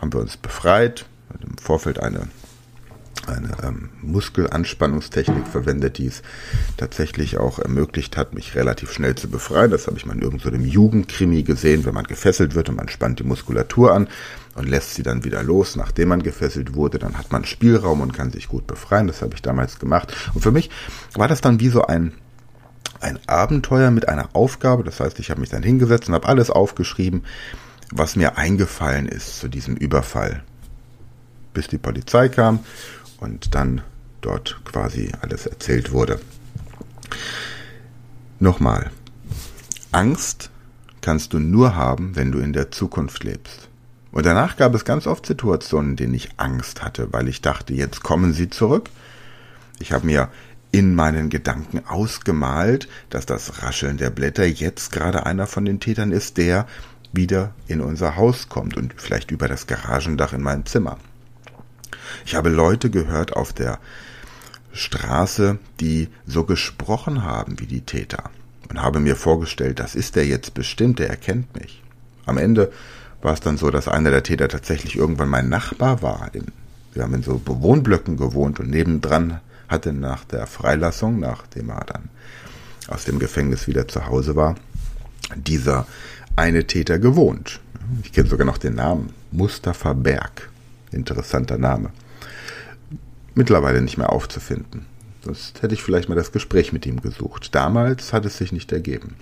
haben 0.00 0.12
wir 0.12 0.20
uns 0.20 0.36
befreit, 0.36 1.06
im 1.40 1.56
Vorfeld 1.56 2.00
eine 2.00 2.26
eine 3.26 3.50
ähm, 3.62 3.90
Muskelanspannungstechnik 4.02 5.46
verwendet, 5.46 5.98
die 5.98 6.06
es 6.06 6.22
tatsächlich 6.76 7.38
auch 7.38 7.58
ermöglicht 7.58 8.16
hat, 8.16 8.34
mich 8.34 8.54
relativ 8.54 8.92
schnell 8.92 9.14
zu 9.14 9.28
befreien. 9.28 9.70
Das 9.70 9.86
habe 9.86 9.96
ich 9.96 10.06
mal 10.06 10.14
in 10.14 10.22
irgendeinem 10.22 10.64
Jugendkrimi 10.64 11.42
gesehen, 11.42 11.84
wenn 11.84 11.94
man 11.94 12.04
gefesselt 12.04 12.54
wird 12.54 12.68
und 12.68 12.76
man 12.76 12.88
spannt 12.88 13.20
die 13.20 13.24
Muskulatur 13.24 13.94
an 13.94 14.08
und 14.54 14.68
lässt 14.68 14.94
sie 14.94 15.02
dann 15.02 15.24
wieder 15.24 15.42
los, 15.42 15.76
nachdem 15.76 16.08
man 16.08 16.22
gefesselt 16.22 16.74
wurde, 16.74 16.98
dann 16.98 17.16
hat 17.16 17.32
man 17.32 17.44
Spielraum 17.44 18.00
und 18.00 18.12
kann 18.12 18.32
sich 18.32 18.48
gut 18.48 18.66
befreien. 18.66 19.06
Das 19.06 19.22
habe 19.22 19.34
ich 19.34 19.42
damals 19.42 19.78
gemacht. 19.78 20.14
Und 20.34 20.42
für 20.42 20.52
mich 20.52 20.70
war 21.14 21.28
das 21.28 21.40
dann 21.40 21.60
wie 21.60 21.68
so 21.68 21.82
ein 21.82 22.12
ein 23.00 23.18
Abenteuer 23.26 23.90
mit 23.90 24.08
einer 24.08 24.28
Aufgabe. 24.32 24.84
Das 24.84 25.00
heißt, 25.00 25.18
ich 25.18 25.30
habe 25.30 25.40
mich 25.40 25.50
dann 25.50 25.64
hingesetzt 25.64 26.08
und 26.08 26.14
habe 26.14 26.28
alles 26.28 26.50
aufgeschrieben, 26.50 27.24
was 27.90 28.14
mir 28.14 28.38
eingefallen 28.38 29.06
ist 29.06 29.40
zu 29.40 29.48
diesem 29.48 29.76
Überfall. 29.76 30.44
Bis 31.52 31.66
die 31.66 31.78
Polizei 31.78 32.28
kam 32.28 32.60
und 33.22 33.54
dann 33.54 33.82
dort 34.20 34.60
quasi 34.64 35.12
alles 35.20 35.46
erzählt 35.46 35.92
wurde. 35.92 36.20
Nochmal, 38.40 38.90
Angst 39.92 40.50
kannst 41.00 41.32
du 41.32 41.38
nur 41.38 41.76
haben, 41.76 42.16
wenn 42.16 42.32
du 42.32 42.40
in 42.40 42.52
der 42.52 42.70
Zukunft 42.70 43.22
lebst. 43.24 43.68
Und 44.10 44.26
danach 44.26 44.56
gab 44.56 44.74
es 44.74 44.84
ganz 44.84 45.06
oft 45.06 45.24
Situationen, 45.24 45.92
in 45.92 45.96
denen 45.96 46.14
ich 46.14 46.30
Angst 46.36 46.82
hatte, 46.82 47.12
weil 47.12 47.28
ich 47.28 47.40
dachte, 47.40 47.72
jetzt 47.72 48.02
kommen 48.02 48.32
sie 48.32 48.50
zurück. 48.50 48.90
Ich 49.78 49.92
habe 49.92 50.06
mir 50.06 50.28
in 50.70 50.94
meinen 50.94 51.28
Gedanken 51.28 51.82
ausgemalt, 51.86 52.88
dass 53.10 53.26
das 53.26 53.62
Rascheln 53.62 53.98
der 53.98 54.10
Blätter 54.10 54.44
jetzt 54.44 54.90
gerade 54.90 55.26
einer 55.26 55.46
von 55.46 55.64
den 55.64 55.80
Tätern 55.80 56.12
ist, 56.12 56.38
der 56.38 56.66
wieder 57.12 57.54
in 57.68 57.80
unser 57.80 58.16
Haus 58.16 58.48
kommt 58.48 58.76
und 58.76 58.94
vielleicht 58.96 59.30
über 59.30 59.48
das 59.48 59.66
Garagendach 59.66 60.32
in 60.32 60.42
mein 60.42 60.66
Zimmer. 60.66 60.98
Ich 62.24 62.34
habe 62.34 62.48
Leute 62.48 62.90
gehört 62.90 63.34
auf 63.34 63.52
der 63.52 63.78
Straße, 64.72 65.58
die 65.80 66.08
so 66.26 66.44
gesprochen 66.44 67.24
haben 67.24 67.58
wie 67.58 67.66
die 67.66 67.82
Täter 67.82 68.30
und 68.68 68.80
habe 68.80 69.00
mir 69.00 69.16
vorgestellt, 69.16 69.80
das 69.80 69.94
ist 69.94 70.16
der 70.16 70.26
jetzt 70.26 70.54
bestimmt, 70.54 70.98
der 70.98 71.10
erkennt 71.10 71.54
mich. 71.58 71.82
Am 72.24 72.38
Ende 72.38 72.72
war 73.20 73.34
es 73.34 73.40
dann 73.40 73.58
so, 73.58 73.70
dass 73.70 73.88
einer 73.88 74.10
der 74.10 74.22
Täter 74.22 74.48
tatsächlich 74.48 74.96
irgendwann 74.96 75.28
mein 75.28 75.48
Nachbar 75.48 76.02
war. 76.02 76.30
Wir 76.94 77.02
haben 77.02 77.14
in 77.14 77.22
so 77.22 77.38
Bewohnblöcken 77.38 78.16
gewohnt 78.16 78.60
und 78.60 78.70
nebendran 78.70 79.40
hatte 79.68 79.92
nach 79.92 80.24
der 80.24 80.46
Freilassung, 80.46 81.20
nachdem 81.20 81.70
er 81.70 81.84
dann 81.84 82.08
aus 82.88 83.04
dem 83.04 83.18
Gefängnis 83.18 83.68
wieder 83.68 83.88
zu 83.88 84.06
Hause 84.06 84.36
war, 84.36 84.56
dieser 85.36 85.86
eine 86.34 86.66
Täter 86.66 86.98
gewohnt. 86.98 87.60
Ich 88.02 88.12
kenne 88.12 88.28
sogar 88.28 88.46
noch 88.46 88.58
den 88.58 88.74
Namen. 88.74 89.10
Mustafa 89.30 89.92
Berg. 89.92 90.50
Interessanter 90.90 91.58
Name 91.58 91.90
mittlerweile 93.34 93.82
nicht 93.82 93.98
mehr 93.98 94.12
aufzufinden. 94.12 94.86
Sonst 95.24 95.62
hätte 95.62 95.74
ich 95.74 95.82
vielleicht 95.82 96.08
mal 96.08 96.14
das 96.14 96.32
Gespräch 96.32 96.72
mit 96.72 96.84
ihm 96.86 97.00
gesucht. 97.00 97.54
Damals 97.54 98.12
hat 98.12 98.24
es 98.24 98.38
sich 98.38 98.52
nicht 98.52 98.72
ergeben. 98.72 99.16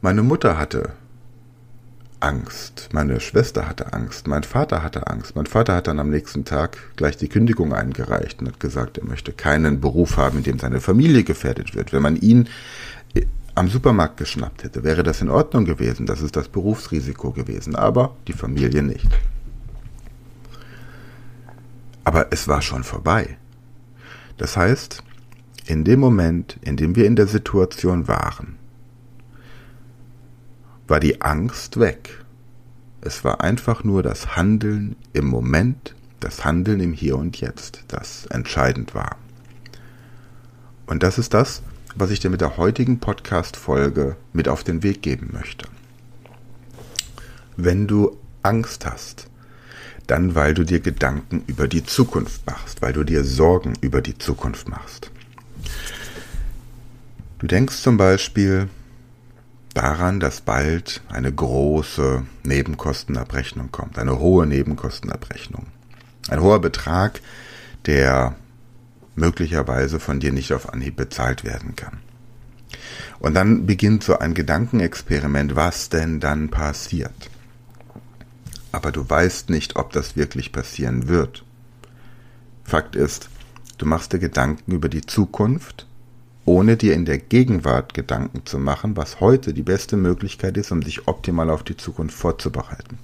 Meine 0.00 0.22
Mutter 0.22 0.58
hatte 0.58 0.92
Angst, 2.20 2.88
meine 2.92 3.20
Schwester 3.20 3.68
hatte 3.68 3.92
Angst, 3.92 4.26
mein 4.28 4.44
Vater 4.44 4.82
hatte 4.82 5.08
Angst. 5.08 5.36
Mein 5.36 5.46
Vater 5.46 5.74
hat 5.74 5.88
dann 5.88 5.98
am 5.98 6.10
nächsten 6.10 6.44
Tag 6.44 6.78
gleich 6.96 7.18
die 7.18 7.28
Kündigung 7.28 7.74
eingereicht 7.74 8.40
und 8.40 8.48
hat 8.48 8.60
gesagt, 8.60 8.98
er 8.98 9.04
möchte 9.04 9.32
keinen 9.32 9.80
Beruf 9.80 10.16
haben, 10.16 10.38
in 10.38 10.44
dem 10.44 10.58
seine 10.58 10.80
Familie 10.80 11.24
gefährdet 11.24 11.74
wird. 11.74 11.92
Wenn 11.92 12.02
man 12.02 12.16
ihn 12.16 12.48
äh, 13.14 13.26
am 13.54 13.68
Supermarkt 13.68 14.16
geschnappt 14.16 14.64
hätte, 14.64 14.84
wäre 14.84 15.02
das 15.02 15.20
in 15.20 15.28
Ordnung 15.28 15.66
gewesen, 15.66 16.06
das 16.06 16.22
ist 16.22 16.34
das 16.34 16.48
Berufsrisiko 16.48 17.32
gewesen, 17.32 17.76
aber 17.76 18.16
die 18.26 18.32
Familie 18.32 18.82
nicht. 18.82 19.08
Aber 22.04 22.28
es 22.30 22.48
war 22.48 22.62
schon 22.62 22.84
vorbei. 22.84 23.36
Das 24.36 24.56
heißt, 24.56 25.02
in 25.66 25.84
dem 25.84 26.00
Moment, 26.00 26.58
in 26.62 26.76
dem 26.76 26.96
wir 26.96 27.06
in 27.06 27.16
der 27.16 27.26
Situation 27.26 28.06
waren, 28.08 28.58
war 30.86 31.00
die 31.00 31.22
Angst 31.22 31.80
weg. 31.80 32.24
Es 33.00 33.24
war 33.24 33.40
einfach 33.40 33.84
nur 33.84 34.02
das 34.02 34.36
Handeln 34.36 34.96
im 35.12 35.26
Moment, 35.26 35.94
das 36.20 36.44
Handeln 36.44 36.80
im 36.80 36.92
Hier 36.92 37.16
und 37.16 37.40
Jetzt, 37.40 37.84
das 37.88 38.26
entscheidend 38.26 38.94
war. 38.94 39.16
Und 40.86 41.02
das 41.02 41.18
ist 41.18 41.32
das, 41.32 41.62
was 41.94 42.10
ich 42.10 42.20
dir 42.20 42.30
mit 42.30 42.40
der 42.40 42.56
heutigen 42.56 42.98
Podcast-Folge 42.98 44.16
mit 44.32 44.48
auf 44.48 44.64
den 44.64 44.82
Weg 44.82 45.00
geben 45.00 45.30
möchte. 45.32 45.66
Wenn 47.56 47.86
du 47.86 48.18
Angst 48.42 48.84
hast, 48.84 49.28
dann, 50.06 50.34
weil 50.34 50.54
du 50.54 50.64
dir 50.64 50.80
Gedanken 50.80 51.44
über 51.46 51.68
die 51.68 51.84
Zukunft 51.84 52.46
machst, 52.46 52.82
weil 52.82 52.92
du 52.92 53.04
dir 53.04 53.24
Sorgen 53.24 53.74
über 53.80 54.02
die 54.02 54.18
Zukunft 54.18 54.68
machst. 54.68 55.10
Du 57.38 57.46
denkst 57.46 57.82
zum 57.82 57.96
Beispiel 57.96 58.68
daran, 59.72 60.20
dass 60.20 60.40
bald 60.40 61.02
eine 61.08 61.32
große 61.32 62.22
Nebenkostenabrechnung 62.44 63.70
kommt, 63.72 63.98
eine 63.98 64.18
hohe 64.18 64.46
Nebenkostenabrechnung. 64.46 65.66
Ein 66.28 66.40
hoher 66.40 66.60
Betrag, 66.60 67.20
der 67.86 68.34
möglicherweise 69.16 70.00
von 70.00 70.20
dir 70.20 70.32
nicht 70.32 70.52
auf 70.52 70.72
Anhieb 70.72 70.96
bezahlt 70.96 71.44
werden 71.44 71.76
kann. 71.76 71.98
Und 73.18 73.34
dann 73.34 73.66
beginnt 73.66 74.04
so 74.04 74.18
ein 74.18 74.34
Gedankenexperiment, 74.34 75.56
was 75.56 75.88
denn 75.88 76.20
dann 76.20 76.50
passiert 76.50 77.30
aber 78.84 78.92
du 78.92 79.08
weißt 79.08 79.48
nicht, 79.48 79.76
ob 79.76 79.94
das 79.94 80.14
wirklich 80.14 80.52
passieren 80.52 81.08
wird. 81.08 81.42
Fakt 82.64 82.96
ist, 82.96 83.30
du 83.78 83.86
machst 83.86 84.12
dir 84.12 84.18
Gedanken 84.18 84.72
über 84.72 84.90
die 84.90 85.00
Zukunft, 85.00 85.86
ohne 86.44 86.76
dir 86.76 86.92
in 86.92 87.06
der 87.06 87.16
Gegenwart 87.16 87.94
Gedanken 87.94 88.44
zu 88.44 88.58
machen, 88.58 88.94
was 88.94 89.20
heute 89.20 89.54
die 89.54 89.62
beste 89.62 89.96
Möglichkeit 89.96 90.58
ist, 90.58 90.70
um 90.70 90.82
sich 90.82 91.08
optimal 91.08 91.48
auf 91.48 91.62
die 91.62 91.78
Zukunft 91.78 92.14
vorzubereiten. 92.14 92.98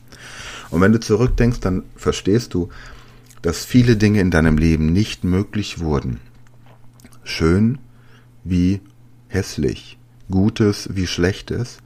Und 0.69 0.83
wenn 0.83 0.93
du 0.93 1.01
zurückdenkst, 1.01 1.61
dann 1.61 1.85
verstehst 1.97 2.53
du, 2.53 2.69
dass 3.41 3.65
viele 3.65 3.97
Dinge 3.97 4.21
in 4.21 4.31
deinem 4.31 4.59
Leben 4.59 4.93
nicht 4.93 5.25
möglich 5.25 5.81
wurden. 5.81 6.21
Schön 7.25 7.79
wie 8.45 8.83
hässlich, 9.29 9.97
Gutes 10.31 10.91
wie 10.93 11.07
Schlechtes, 11.07 11.79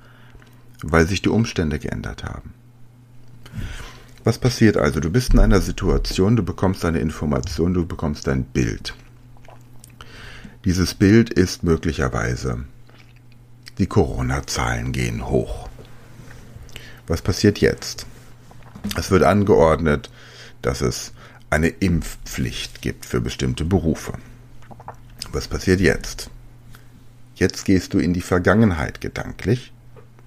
weil 0.82 1.06
sich 1.06 1.22
die 1.22 1.28
Umstände 1.28 1.78
geändert 1.78 2.24
haben. 2.24 2.54
Was 4.25 4.38
passiert 4.38 4.76
also? 4.78 5.00
Du 5.00 5.11
bist 5.11 5.34
in 5.34 5.38
einer 5.38 5.61
Situation, 5.61 6.37
du 6.37 6.42
bekommst 6.42 6.84
eine 6.84 6.99
Information, 6.99 7.75
du 7.75 7.87
bekommst 7.87 8.26
ein 8.28 8.44
Bild. 8.44 8.94
Dieses 10.64 10.94
Bild 10.94 11.28
ist 11.28 11.62
möglicherweise, 11.62 12.64
die 13.76 13.87
Corona-Zahlen 13.87 14.92
gehen 14.92 15.28
hoch. 15.28 15.68
Was 17.06 17.20
passiert 17.20 17.58
jetzt? 17.61 18.06
Es 18.96 19.11
wird 19.11 19.25
angeordnet, 19.25 20.11
dass 20.62 20.80
es 20.80 21.12
eine 21.50 21.68
Impfpflicht 21.68 22.80
gibt 22.80 23.04
für 23.04 23.20
bestimmte 23.20 23.66
Berufe. 23.66 24.14
Was 25.32 25.49
passiert 25.49 25.80
jetzt? 25.80 26.30
Jetzt 27.34 27.66
gehst 27.66 27.92
du 27.92 27.99
in 27.99 28.14
die 28.14 28.23
Vergangenheit 28.23 29.02
gedanklich. 29.02 29.73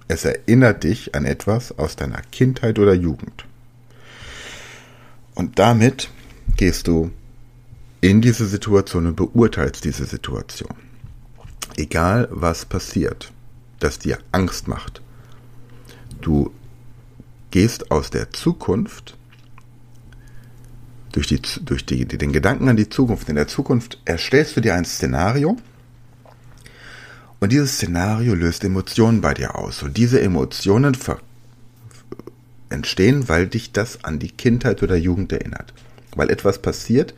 Es 0.08 0.24
erinnert 0.24 0.84
dich 0.84 1.14
an 1.14 1.26
etwas 1.26 1.78
aus 1.78 1.94
deiner 1.94 2.22
Kindheit 2.32 2.78
oder 2.78 2.94
Jugend. 2.94 3.44
Und 5.34 5.58
damit 5.58 6.10
gehst 6.56 6.88
du 6.88 7.10
in 8.00 8.22
diese 8.22 8.46
Situation 8.46 9.06
und 9.06 9.16
beurteilst 9.16 9.84
diese 9.84 10.06
Situation. 10.06 10.74
Egal 11.76 12.28
was 12.30 12.64
passiert, 12.64 13.32
das 13.78 13.98
dir 13.98 14.18
Angst 14.32 14.66
macht. 14.66 15.02
Du 16.20 16.52
gehst 17.50 17.90
aus 17.90 18.10
der 18.10 18.30
Zukunft 18.30 19.16
durch, 21.12 21.26
die, 21.26 21.40
durch 21.62 21.84
die, 21.84 22.06
den 22.06 22.32
Gedanken 22.32 22.68
an 22.68 22.76
die 22.76 22.88
Zukunft. 22.88 23.28
In 23.28 23.36
der 23.36 23.48
Zukunft 23.48 24.00
erstellst 24.04 24.56
du 24.56 24.60
dir 24.60 24.74
ein 24.74 24.84
Szenario 24.84 25.56
und 27.40 27.52
dieses 27.52 27.74
Szenario 27.74 28.34
löst 28.34 28.64
Emotionen 28.64 29.20
bei 29.20 29.34
dir 29.34 29.56
aus. 29.56 29.82
Und 29.82 29.96
diese 29.96 30.20
Emotionen 30.20 30.96
entstehen, 32.68 33.28
weil 33.28 33.46
dich 33.46 33.72
das 33.72 34.04
an 34.04 34.18
die 34.18 34.30
Kindheit 34.30 34.82
oder 34.82 34.96
Jugend 34.96 35.32
erinnert. 35.32 35.72
Weil 36.16 36.30
etwas 36.30 36.60
passiert 36.60 37.14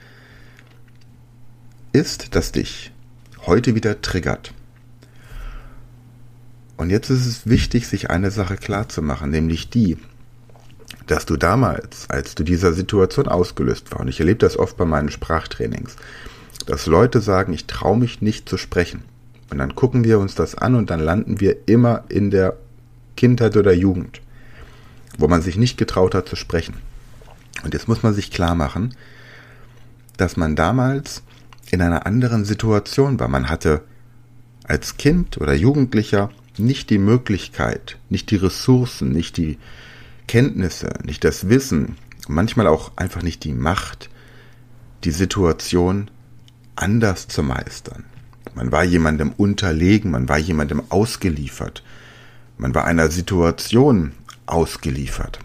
ist, 1.92 2.34
das 2.34 2.52
dich 2.52 2.92
heute 3.46 3.74
wieder 3.74 4.00
triggert. 4.02 4.52
Und 6.76 6.90
jetzt 6.90 7.10
ist 7.10 7.26
es 7.26 7.46
wichtig, 7.46 7.88
sich 7.88 8.10
eine 8.10 8.30
Sache 8.30 8.56
klar 8.56 8.88
zu 8.88 9.02
machen, 9.02 9.30
nämlich 9.30 9.70
die, 9.70 9.98
dass 11.06 11.26
du 11.26 11.36
damals, 11.36 12.08
als 12.08 12.34
du 12.34 12.44
dieser 12.44 12.72
Situation 12.72 13.26
ausgelöst 13.28 13.90
war, 13.90 14.00
und 14.00 14.08
ich 14.08 14.20
erlebe 14.20 14.38
das 14.38 14.56
oft 14.56 14.76
bei 14.76 14.84
meinen 14.84 15.10
Sprachtrainings, 15.10 15.96
dass 16.66 16.86
Leute 16.86 17.20
sagen, 17.20 17.52
ich 17.52 17.66
traue 17.66 17.98
mich 17.98 18.22
nicht 18.22 18.48
zu 18.48 18.56
sprechen. 18.56 19.02
Und 19.50 19.58
dann 19.58 19.74
gucken 19.74 20.04
wir 20.04 20.18
uns 20.18 20.34
das 20.34 20.54
an 20.54 20.74
und 20.74 20.90
dann 20.90 21.00
landen 21.00 21.40
wir 21.40 21.56
immer 21.66 22.04
in 22.08 22.30
der 22.30 22.56
Kindheit 23.16 23.56
oder 23.56 23.72
Jugend 23.72 24.20
wo 25.20 25.28
man 25.28 25.42
sich 25.42 25.56
nicht 25.56 25.76
getraut 25.76 26.14
hat 26.14 26.28
zu 26.28 26.36
sprechen. 26.36 26.74
Und 27.62 27.74
jetzt 27.74 27.88
muss 27.88 28.02
man 28.02 28.14
sich 28.14 28.30
klar 28.30 28.54
machen, 28.54 28.94
dass 30.16 30.36
man 30.36 30.56
damals 30.56 31.22
in 31.70 31.82
einer 31.82 32.06
anderen 32.06 32.44
Situation 32.44 33.20
war. 33.20 33.28
Man 33.28 33.48
hatte 33.48 33.82
als 34.64 34.96
Kind 34.96 35.38
oder 35.38 35.54
Jugendlicher 35.54 36.30
nicht 36.56 36.90
die 36.90 36.98
Möglichkeit, 36.98 37.98
nicht 38.08 38.30
die 38.30 38.36
Ressourcen, 38.36 39.12
nicht 39.12 39.36
die 39.36 39.58
Kenntnisse, 40.26 40.94
nicht 41.04 41.24
das 41.24 41.48
Wissen, 41.48 41.96
manchmal 42.28 42.66
auch 42.66 42.92
einfach 42.96 43.22
nicht 43.22 43.44
die 43.44 43.52
Macht, 43.52 44.10
die 45.04 45.10
Situation 45.10 46.10
anders 46.76 47.28
zu 47.28 47.42
meistern. 47.42 48.04
Man 48.54 48.72
war 48.72 48.84
jemandem 48.84 49.32
unterlegen, 49.36 50.10
man 50.10 50.28
war 50.28 50.38
jemandem 50.38 50.82
ausgeliefert, 50.88 51.82
man 52.58 52.74
war 52.74 52.84
einer 52.84 53.10
Situation 53.10 54.12
ausgeliefert. 54.46 55.38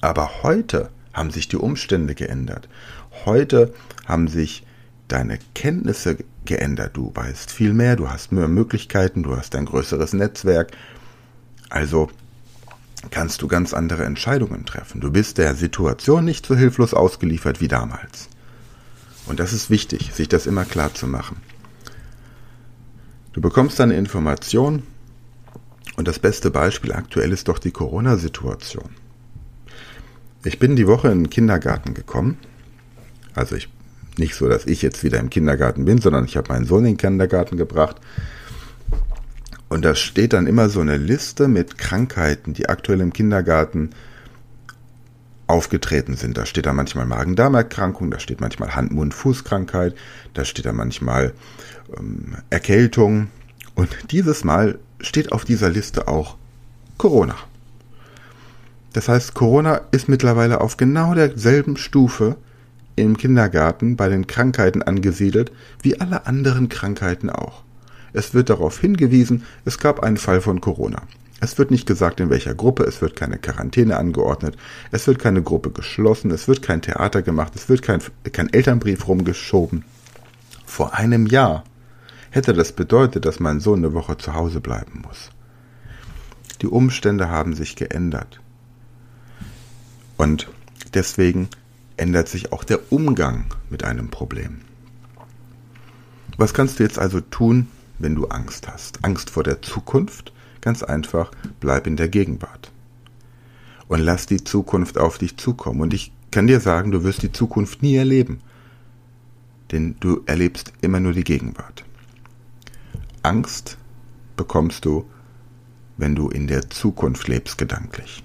Aber 0.00 0.42
heute 0.42 0.90
haben 1.12 1.30
sich 1.30 1.48
die 1.48 1.56
Umstände 1.56 2.14
geändert. 2.14 2.68
Heute 3.24 3.74
haben 4.06 4.28
sich 4.28 4.64
deine 5.08 5.38
Kenntnisse 5.54 6.16
geändert. 6.44 6.96
Du 6.96 7.12
weißt 7.14 7.50
viel 7.50 7.74
mehr, 7.74 7.96
du 7.96 8.08
hast 8.08 8.32
mehr 8.32 8.48
Möglichkeiten, 8.48 9.22
du 9.22 9.36
hast 9.36 9.54
ein 9.54 9.66
größeres 9.66 10.12
Netzwerk. 10.14 10.72
Also 11.68 12.10
kannst 13.10 13.42
du 13.42 13.48
ganz 13.48 13.74
andere 13.74 14.04
Entscheidungen 14.04 14.64
treffen. 14.66 15.00
Du 15.00 15.10
bist 15.10 15.38
der 15.38 15.54
Situation 15.54 16.24
nicht 16.24 16.46
so 16.46 16.56
hilflos 16.56 16.94
ausgeliefert 16.94 17.60
wie 17.60 17.68
damals. 17.68 18.28
Und 19.26 19.40
das 19.40 19.52
ist 19.52 19.70
wichtig, 19.70 20.12
sich 20.12 20.28
das 20.28 20.46
immer 20.46 20.64
klar 20.64 20.94
zu 20.94 21.06
machen. 21.06 21.36
Du 23.32 23.40
bekommst 23.40 23.80
eine 23.80 23.94
Information 23.96 24.82
und 25.96 26.08
das 26.08 26.18
beste 26.18 26.50
Beispiel 26.50 26.92
aktuell 26.92 27.32
ist 27.32 27.48
doch 27.48 27.58
die 27.58 27.70
Corona-Situation. 27.70 28.90
Ich 30.44 30.58
bin 30.58 30.74
die 30.74 30.86
Woche 30.86 31.08
in 31.08 31.24
den 31.24 31.30
Kindergarten 31.30 31.94
gekommen. 31.94 32.38
Also 33.34 33.54
ich 33.54 33.68
nicht 34.18 34.34
so, 34.34 34.48
dass 34.48 34.66
ich 34.66 34.82
jetzt 34.82 35.04
wieder 35.04 35.18
im 35.20 35.30
Kindergarten 35.30 35.84
bin, 35.84 35.98
sondern 35.98 36.24
ich 36.24 36.36
habe 36.36 36.52
meinen 36.52 36.66
Sohn 36.66 36.80
in 36.80 36.92
den 36.92 36.96
Kindergarten 36.96 37.56
gebracht. 37.56 37.96
Und 39.68 39.84
da 39.84 39.94
steht 39.94 40.32
dann 40.32 40.48
immer 40.48 40.68
so 40.68 40.80
eine 40.80 40.96
Liste 40.96 41.46
mit 41.46 41.78
Krankheiten, 41.78 42.52
die 42.52 42.68
aktuell 42.68 43.00
im 43.00 43.12
Kindergarten 43.12 43.90
aufgetreten 45.50 46.16
sind. 46.16 46.38
Da 46.38 46.46
steht 46.46 46.66
da 46.66 46.72
manchmal 46.72 47.06
Magen-Darm-Erkrankung, 47.06 48.10
da 48.10 48.18
steht 48.20 48.40
manchmal 48.40 48.74
Hand-Mund-Fuß-Krankheit, 48.74 49.94
da 50.32 50.44
steht 50.44 50.64
da 50.64 50.72
manchmal 50.72 51.34
ähm, 51.98 52.36
Erkältung. 52.50 53.28
Und 53.74 54.12
dieses 54.12 54.44
Mal 54.44 54.78
steht 55.00 55.32
auf 55.32 55.44
dieser 55.44 55.68
Liste 55.68 56.08
auch 56.08 56.36
Corona. 56.98 57.36
Das 58.92 59.08
heißt, 59.08 59.34
Corona 59.34 59.80
ist 59.90 60.08
mittlerweile 60.08 60.60
auf 60.60 60.76
genau 60.76 61.14
derselben 61.14 61.76
Stufe 61.76 62.36
im 62.96 63.16
Kindergarten 63.16 63.96
bei 63.96 64.08
den 64.08 64.26
Krankheiten 64.26 64.82
angesiedelt, 64.82 65.52
wie 65.82 66.00
alle 66.00 66.26
anderen 66.26 66.68
Krankheiten 66.68 67.30
auch. 67.30 67.62
Es 68.12 68.34
wird 68.34 68.50
darauf 68.50 68.80
hingewiesen, 68.80 69.44
es 69.64 69.78
gab 69.78 70.00
einen 70.00 70.16
Fall 70.16 70.40
von 70.40 70.60
Corona. 70.60 71.02
Es 71.40 71.56
wird 71.56 71.70
nicht 71.70 71.86
gesagt, 71.86 72.20
in 72.20 72.28
welcher 72.28 72.54
Gruppe, 72.54 72.84
es 72.84 73.00
wird 73.00 73.16
keine 73.16 73.38
Quarantäne 73.38 73.96
angeordnet, 73.96 74.56
es 74.90 75.06
wird 75.06 75.18
keine 75.18 75.42
Gruppe 75.42 75.70
geschlossen, 75.70 76.30
es 76.30 76.46
wird 76.48 76.60
kein 76.60 76.82
Theater 76.82 77.22
gemacht, 77.22 77.54
es 77.56 77.68
wird 77.68 77.80
kein, 77.80 78.02
kein 78.32 78.52
Elternbrief 78.52 79.08
rumgeschoben. 79.08 79.84
Vor 80.66 80.94
einem 80.94 81.26
Jahr 81.26 81.64
hätte 82.30 82.52
das 82.52 82.72
bedeutet, 82.72 83.24
dass 83.24 83.40
mein 83.40 83.60
Sohn 83.60 83.78
eine 83.78 83.94
Woche 83.94 84.18
zu 84.18 84.34
Hause 84.34 84.60
bleiben 84.60 85.02
muss. 85.06 85.30
Die 86.60 86.66
Umstände 86.66 87.30
haben 87.30 87.54
sich 87.54 87.74
geändert. 87.74 88.40
Und 90.18 90.50
deswegen 90.92 91.48
ändert 91.96 92.28
sich 92.28 92.52
auch 92.52 92.64
der 92.64 92.92
Umgang 92.92 93.46
mit 93.70 93.82
einem 93.82 94.10
Problem. 94.10 94.60
Was 96.36 96.52
kannst 96.52 96.78
du 96.78 96.82
jetzt 96.82 96.98
also 96.98 97.20
tun, 97.20 97.68
wenn 97.98 98.14
du 98.14 98.26
Angst 98.26 98.68
hast? 98.68 99.04
Angst 99.04 99.30
vor 99.30 99.42
der 99.42 99.62
Zukunft? 99.62 100.32
Ganz 100.60 100.82
einfach, 100.82 101.30
bleib 101.60 101.86
in 101.86 101.96
der 101.96 102.08
Gegenwart. 102.08 102.70
Und 103.88 104.00
lass 104.00 104.26
die 104.26 104.44
Zukunft 104.44 104.98
auf 104.98 105.18
dich 105.18 105.36
zukommen. 105.36 105.80
Und 105.80 105.94
ich 105.94 106.12
kann 106.30 106.46
dir 106.46 106.60
sagen, 106.60 106.90
du 106.90 107.02
wirst 107.02 107.22
die 107.22 107.32
Zukunft 107.32 107.82
nie 107.82 107.96
erleben. 107.96 108.40
Denn 109.72 109.96
du 110.00 110.22
erlebst 110.26 110.72
immer 110.80 111.00
nur 111.00 111.12
die 111.12 111.24
Gegenwart. 111.24 111.84
Angst 113.22 113.78
bekommst 114.36 114.84
du, 114.84 115.04
wenn 115.96 116.14
du 116.14 116.28
in 116.28 116.46
der 116.46 116.70
Zukunft 116.70 117.28
lebst 117.28 117.58
gedanklich. 117.58 118.22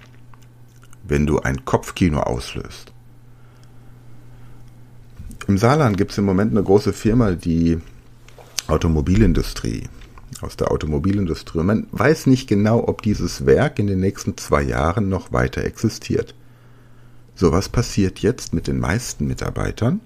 Wenn 1.03 1.25
du 1.25 1.39
ein 1.39 1.65
Kopfkino 1.65 2.19
auslöst. 2.21 2.93
Im 5.47 5.57
Saarland 5.57 5.97
gibt 5.97 6.11
es 6.11 6.17
im 6.17 6.25
Moment 6.25 6.51
eine 6.51 6.63
große 6.63 6.93
Firma, 6.93 7.31
die 7.31 7.79
Automobilindustrie, 8.67 9.83
aus 10.41 10.57
der 10.57 10.71
Automobilindustrie. 10.71 11.63
Man 11.63 11.87
weiß 11.91 12.27
nicht 12.27 12.47
genau, 12.47 12.87
ob 12.87 13.01
dieses 13.01 13.45
Werk 13.45 13.79
in 13.79 13.87
den 13.87 13.99
nächsten 13.99 14.37
zwei 14.37 14.61
Jahren 14.61 15.09
noch 15.09 15.31
weiter 15.31 15.63
existiert. 15.63 16.35
So 17.35 17.51
was 17.51 17.69
passiert 17.69 18.19
jetzt 18.19 18.53
mit 18.53 18.67
den 18.67 18.79
meisten 18.79 19.27
Mitarbeitern. 19.27 20.01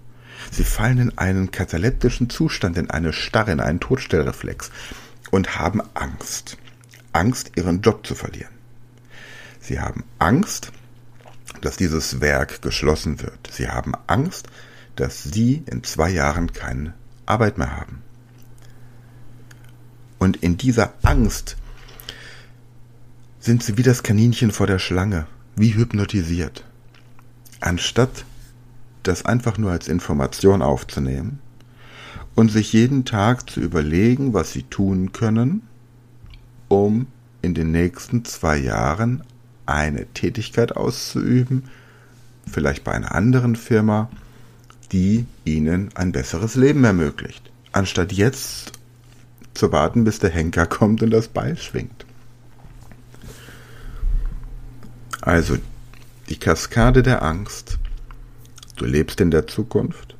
Sie 0.52 0.64
fallen 0.64 1.00
in 1.00 1.18
einen 1.18 1.52
kataleptischen 1.52 2.30
Zustand, 2.30 2.78
in 2.78 2.90
eine 2.90 3.14
Starre, 3.14 3.52
in 3.52 3.60
einen 3.60 3.80
Todstellreflex 3.80 4.72
und 5.32 5.60
haben 5.60 5.82
Angst. 5.94 6.58
Angst, 7.12 7.52
ihren 7.56 7.82
Job 7.82 8.06
zu 8.06 8.16
verlieren. 8.16 8.54
Sie 9.60 9.80
haben 9.80 10.04
Angst, 10.18 10.72
dass 11.62 11.78
dieses 11.78 12.22
Werk 12.22 12.62
geschlossen 12.62 13.22
wird. 13.22 13.50
Sie 13.52 13.68
haben 13.68 13.94
Angst, 14.08 14.48
dass 14.96 15.24
sie 15.24 15.64
in 15.66 15.84
zwei 15.84 16.10
Jahren 16.10 16.54
keine 16.54 16.94
Arbeit 17.26 17.58
mehr 17.58 17.76
haben. 17.76 18.02
Und 20.20 20.38
in 20.38 20.58
dieser 20.58 20.94
Angst 21.02 21.56
sind 23.40 23.64
sie 23.64 23.78
wie 23.78 23.84
das 23.84 24.04
Kaninchen 24.04 24.52
vor 24.52 24.68
der 24.68 24.80
Schlange, 24.80 25.26
wie 25.56 25.76
hypnotisiert. 25.76 26.66
Anstatt 27.62 28.26
das 29.04 29.26
einfach 29.26 29.58
nur 29.58 29.72
als 29.72 29.88
Information 29.88 30.62
aufzunehmen 30.62 31.40
und 32.36 32.52
sich 32.52 32.74
jeden 32.74 33.06
Tag 33.06 33.50
zu 33.50 33.62
überlegen, 33.62 34.34
was 34.34 34.52
sie 34.52 34.64
tun 34.64 35.14
können, 35.14 35.64
um 36.68 37.08
in 37.42 37.54
den 37.54 37.72
nächsten 37.72 38.26
zwei 38.26 38.58
Jahren 38.58 39.24
eine 39.66 40.06
Tätigkeit 40.08 40.76
auszuüben, 40.76 41.64
vielleicht 42.46 42.84
bei 42.84 42.92
einer 42.92 43.16
anderen 43.16 43.56
Firma, 43.56 44.10
die 44.92 45.26
ihnen 45.46 45.90
ein 45.96 46.12
besseres 46.12 46.56
Leben 46.56 46.84
ermöglicht, 46.84 47.52
anstatt 47.72 48.12
jetzt 48.12 48.79
zu 49.54 49.72
warten, 49.72 50.04
bis 50.04 50.20
der 50.20 50.30
Henker 50.30 50.66
kommt 50.68 51.04
und 51.04 51.12
das 51.12 51.28
Beil 51.28 51.58
schwingt. 51.58 52.06
Also 55.22 55.58
die 56.30 56.38
Kaskade 56.38 57.04
der 57.04 57.24
Angst. 57.24 57.78
Du 58.76 58.86
lebst 58.86 59.20
in 59.20 59.32
der 59.32 59.48
Zukunft. 59.48 60.16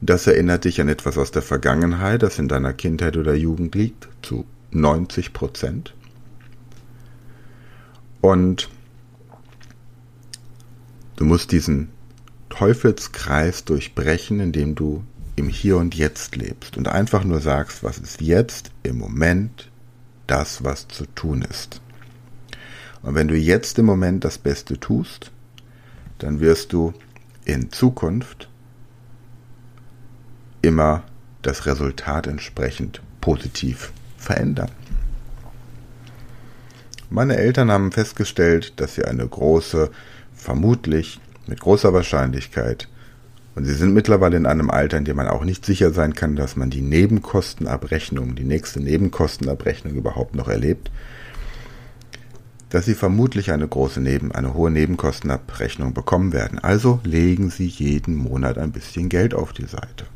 Das 0.00 0.26
erinnert 0.26 0.64
dich 0.64 0.80
an 0.80 0.88
etwas 0.88 1.18
aus 1.18 1.30
der 1.30 1.42
Vergangenheit, 1.42 2.22
das 2.22 2.38
in 2.38 2.48
deiner 2.48 2.72
Kindheit 2.72 3.18
oder 3.18 3.34
Jugend 3.34 3.74
liegt, 3.74 4.08
zu 4.22 4.46
90 4.70 5.34
Prozent. 5.34 5.94
Und 8.22 8.70
du 11.16 11.24
musst 11.24 11.52
diesen 11.52 11.90
Teufelskreis 12.48 13.64
durchbrechen, 13.64 14.40
indem 14.40 14.74
du 14.74 15.04
im 15.40 15.48
Hier 15.48 15.78
und 15.78 15.94
Jetzt 15.94 16.36
lebst 16.36 16.76
und 16.76 16.86
einfach 16.86 17.24
nur 17.24 17.40
sagst, 17.40 17.82
was 17.82 17.96
ist 17.96 18.20
jetzt 18.20 18.70
im 18.82 18.98
Moment 18.98 19.70
das, 20.26 20.62
was 20.62 20.86
zu 20.86 21.06
tun 21.06 21.40
ist. 21.40 21.80
Und 23.02 23.14
wenn 23.14 23.26
du 23.26 23.36
jetzt 23.36 23.78
im 23.78 23.86
Moment 23.86 24.22
das 24.22 24.36
Beste 24.36 24.78
tust, 24.78 25.32
dann 26.18 26.40
wirst 26.40 26.74
du 26.74 26.92
in 27.46 27.72
Zukunft 27.72 28.50
immer 30.60 31.04
das 31.40 31.64
Resultat 31.64 32.26
entsprechend 32.26 33.00
positiv 33.22 33.92
verändern. 34.18 34.70
Meine 37.08 37.38
Eltern 37.38 37.70
haben 37.70 37.92
festgestellt, 37.92 38.78
dass 38.78 38.94
sie 38.94 39.06
eine 39.06 39.26
große, 39.26 39.90
vermutlich 40.34 41.18
mit 41.46 41.60
großer 41.60 41.94
Wahrscheinlichkeit. 41.94 42.88
Und 43.60 43.66
sie 43.66 43.74
sind 43.74 43.92
mittlerweile 43.92 44.38
in 44.38 44.46
einem 44.46 44.70
Alter, 44.70 44.96
in 44.96 45.04
dem 45.04 45.18
man 45.18 45.28
auch 45.28 45.44
nicht 45.44 45.66
sicher 45.66 45.92
sein 45.92 46.14
kann, 46.14 46.34
dass 46.34 46.56
man 46.56 46.70
die 46.70 46.80
Nebenkostenabrechnung, 46.80 48.34
die 48.34 48.44
nächste 48.44 48.80
Nebenkostenabrechnung 48.80 49.92
überhaupt 49.92 50.34
noch 50.34 50.48
erlebt, 50.48 50.90
dass 52.70 52.86
sie 52.86 52.94
vermutlich 52.94 53.52
eine 53.52 53.68
große 53.68 54.00
Neben, 54.00 54.32
eine 54.32 54.54
hohe 54.54 54.70
Nebenkostenabrechnung 54.70 55.92
bekommen 55.92 56.32
werden. 56.32 56.58
Also 56.58 57.00
legen 57.04 57.50
sie 57.50 57.66
jeden 57.66 58.14
Monat 58.16 58.56
ein 58.56 58.72
bisschen 58.72 59.10
Geld 59.10 59.34
auf 59.34 59.52
die 59.52 59.66
Seite. 59.66 60.06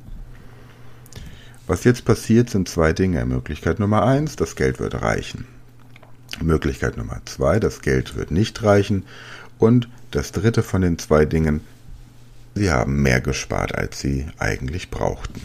Was 1.66 1.84
jetzt 1.84 2.06
passiert, 2.06 2.48
sind 2.48 2.66
zwei 2.66 2.94
Dinge. 2.94 3.26
Möglichkeit 3.26 3.78
Nummer 3.78 4.06
eins, 4.06 4.36
das 4.36 4.56
Geld 4.56 4.80
wird 4.80 5.02
reichen. 5.02 5.44
Möglichkeit 6.42 6.96
Nummer 6.96 7.20
zwei, 7.26 7.60
das 7.60 7.82
Geld 7.82 8.16
wird 8.16 8.30
nicht 8.30 8.62
reichen 8.62 9.04
und 9.58 9.90
das 10.12 10.32
dritte 10.32 10.62
von 10.62 10.80
den 10.80 10.98
zwei 10.98 11.26
Dingen, 11.26 11.60
sie 12.54 12.70
haben 12.70 13.02
mehr 13.02 13.20
gespart, 13.20 13.74
als 13.74 14.00
sie 14.00 14.26
eigentlich 14.38 14.90
brauchten. 14.90 15.40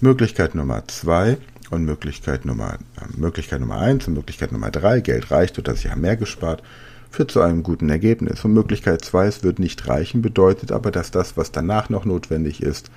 Möglichkeit 0.00 0.54
Nummer 0.54 0.86
zwei 0.86 1.38
und 1.70 1.84
Möglichkeit 1.84 2.44
Nummer, 2.44 2.74
äh, 2.74 3.18
Möglichkeit 3.18 3.60
Nummer 3.60 3.78
eins 3.78 4.06
und 4.06 4.14
Möglichkeit 4.14 4.52
Nummer 4.52 4.70
drei, 4.70 5.00
Geld 5.00 5.30
reicht 5.30 5.58
oder 5.58 5.74
sie 5.74 5.90
haben 5.90 6.00
mehr 6.00 6.16
gespart, 6.16 6.62
führt 7.10 7.30
zu 7.30 7.40
einem 7.40 7.62
guten 7.62 7.88
Ergebnis. 7.88 8.44
Und 8.44 8.52
Möglichkeit 8.52 9.04
zwei, 9.04 9.26
es 9.26 9.42
wird 9.42 9.58
nicht 9.58 9.88
reichen, 9.88 10.22
bedeutet 10.22 10.72
aber, 10.72 10.90
dass 10.90 11.10
das, 11.10 11.36
was 11.36 11.52
danach 11.52 11.88
noch 11.88 12.04
notwendig 12.04 12.62
ist, 12.62 12.90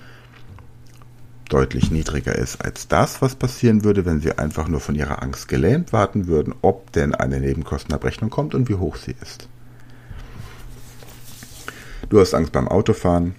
deutlich 1.49 1.91
niedriger 1.91 2.35
ist 2.35 2.63
als 2.63 2.87
das, 2.87 3.21
was 3.21 3.35
passieren 3.35 3.83
würde, 3.83 4.05
wenn 4.05 4.21
sie 4.21 4.37
einfach 4.37 4.67
nur 4.67 4.79
von 4.79 4.95
ihrer 4.95 5.21
Angst 5.21 5.47
gelähmt 5.47 5.91
warten 5.91 6.27
würden, 6.27 6.53
ob 6.61 6.91
denn 6.93 7.13
eine 7.13 7.39
Nebenkostenabrechnung 7.39 8.29
kommt 8.29 8.55
und 8.55 8.69
wie 8.69 8.75
hoch 8.75 8.95
sie 8.95 9.15
ist. 9.21 9.49
Du 12.11 12.19
hast 12.19 12.33
Angst 12.33 12.51
beim 12.51 12.67
Autofahren, 12.67 13.35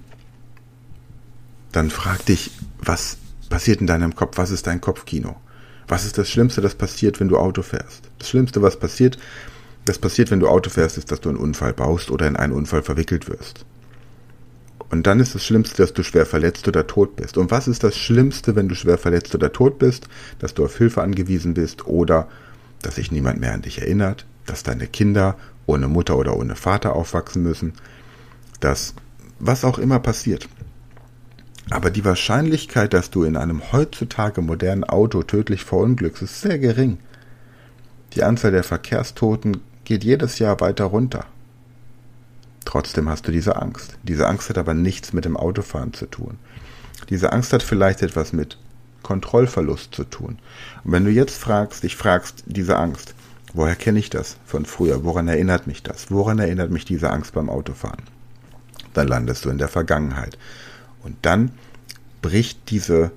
dann 1.72 1.90
frag 1.90 2.24
dich, 2.24 2.50
was 2.78 3.18
passiert 3.50 3.82
in 3.82 3.86
deinem 3.86 4.14
Kopf? 4.14 4.38
Was 4.38 4.50
ist 4.50 4.66
dein 4.66 4.80
Kopfkino? 4.80 5.36
Was 5.88 6.06
ist 6.06 6.16
das 6.16 6.30
Schlimmste, 6.30 6.62
das 6.62 6.74
passiert, 6.74 7.20
wenn 7.20 7.28
du 7.28 7.36
Auto 7.36 7.60
fährst? 7.60 8.08
Das 8.18 8.30
Schlimmste, 8.30 8.62
was 8.62 8.78
passiert, 8.78 9.18
das 9.84 9.98
passiert, 9.98 10.30
wenn 10.30 10.40
du 10.40 10.48
Auto 10.48 10.70
fährst, 10.70 10.96
ist, 10.96 11.12
dass 11.12 11.20
du 11.20 11.28
einen 11.28 11.36
Unfall 11.36 11.74
baust 11.74 12.10
oder 12.10 12.26
in 12.26 12.34
einen 12.34 12.54
Unfall 12.54 12.82
verwickelt 12.82 13.28
wirst. 13.28 13.66
Und 14.88 15.06
dann 15.06 15.20
ist 15.20 15.34
das 15.34 15.44
Schlimmste, 15.44 15.76
dass 15.76 15.92
du 15.92 16.02
schwer 16.02 16.24
verletzt 16.24 16.66
oder 16.66 16.86
tot 16.86 17.14
bist. 17.16 17.36
Und 17.36 17.50
was 17.50 17.68
ist 17.68 17.84
das 17.84 17.98
Schlimmste, 17.98 18.56
wenn 18.56 18.70
du 18.70 18.74
schwer 18.74 18.96
verletzt 18.96 19.34
oder 19.34 19.52
tot 19.52 19.78
bist? 19.78 20.08
Dass 20.38 20.54
du 20.54 20.64
auf 20.64 20.78
Hilfe 20.78 21.02
angewiesen 21.02 21.52
bist 21.52 21.86
oder 21.86 22.26
dass 22.80 22.94
sich 22.94 23.12
niemand 23.12 23.38
mehr 23.38 23.52
an 23.52 23.60
dich 23.60 23.82
erinnert, 23.82 24.24
dass 24.46 24.62
deine 24.62 24.86
Kinder 24.86 25.36
ohne 25.66 25.88
Mutter 25.88 26.16
oder 26.16 26.34
ohne 26.38 26.56
Vater 26.56 26.96
aufwachsen 26.96 27.42
müssen, 27.42 27.74
dass 28.64 28.94
was 29.38 29.64
auch 29.64 29.78
immer 29.78 29.98
passiert. 29.98 30.48
Aber 31.70 31.90
die 31.90 32.04
Wahrscheinlichkeit, 32.04 32.92
dass 32.92 33.10
du 33.10 33.24
in 33.24 33.36
einem 33.36 33.72
heutzutage 33.72 34.40
modernen 34.40 34.84
Auto 34.84 35.22
tödlich 35.22 35.64
verunglückst, 35.64 36.22
ist 36.22 36.40
sehr 36.40 36.58
gering. 36.58 36.98
Die 38.14 38.22
Anzahl 38.22 38.50
der 38.50 38.64
Verkehrstoten 38.64 39.58
geht 39.84 40.04
jedes 40.04 40.38
Jahr 40.38 40.60
weiter 40.60 40.84
runter. 40.84 41.24
Trotzdem 42.64 43.08
hast 43.08 43.26
du 43.26 43.32
diese 43.32 43.56
Angst. 43.60 43.96
Diese 44.02 44.28
Angst 44.28 44.48
hat 44.48 44.58
aber 44.58 44.74
nichts 44.74 45.12
mit 45.12 45.24
dem 45.24 45.36
Autofahren 45.36 45.92
zu 45.92 46.06
tun. 46.06 46.38
Diese 47.10 47.32
Angst 47.32 47.52
hat 47.52 47.62
vielleicht 47.62 48.02
etwas 48.02 48.32
mit 48.32 48.58
Kontrollverlust 49.02 49.94
zu 49.94 50.04
tun. 50.04 50.38
Und 50.84 50.92
wenn 50.92 51.04
du 51.04 51.10
jetzt 51.10 51.36
fragst, 51.38 51.82
dich 51.82 51.96
fragst, 51.96 52.44
diese 52.46 52.76
Angst, 52.76 53.14
woher 53.54 53.74
kenne 53.74 53.98
ich 53.98 54.10
das 54.10 54.36
von 54.46 54.64
früher? 54.64 55.04
Woran 55.04 55.26
erinnert 55.26 55.66
mich 55.66 55.82
das? 55.82 56.10
Woran 56.10 56.38
erinnert 56.38 56.70
mich 56.70 56.84
diese 56.84 57.10
Angst 57.10 57.32
beim 57.32 57.50
Autofahren? 57.50 58.02
Dann 58.94 59.08
landest 59.08 59.44
du 59.44 59.50
in 59.50 59.58
der 59.58 59.68
Vergangenheit. 59.68 60.38
Und 61.02 61.16
dann 61.22 61.52
bricht 62.20 62.70
diese, 62.70 63.10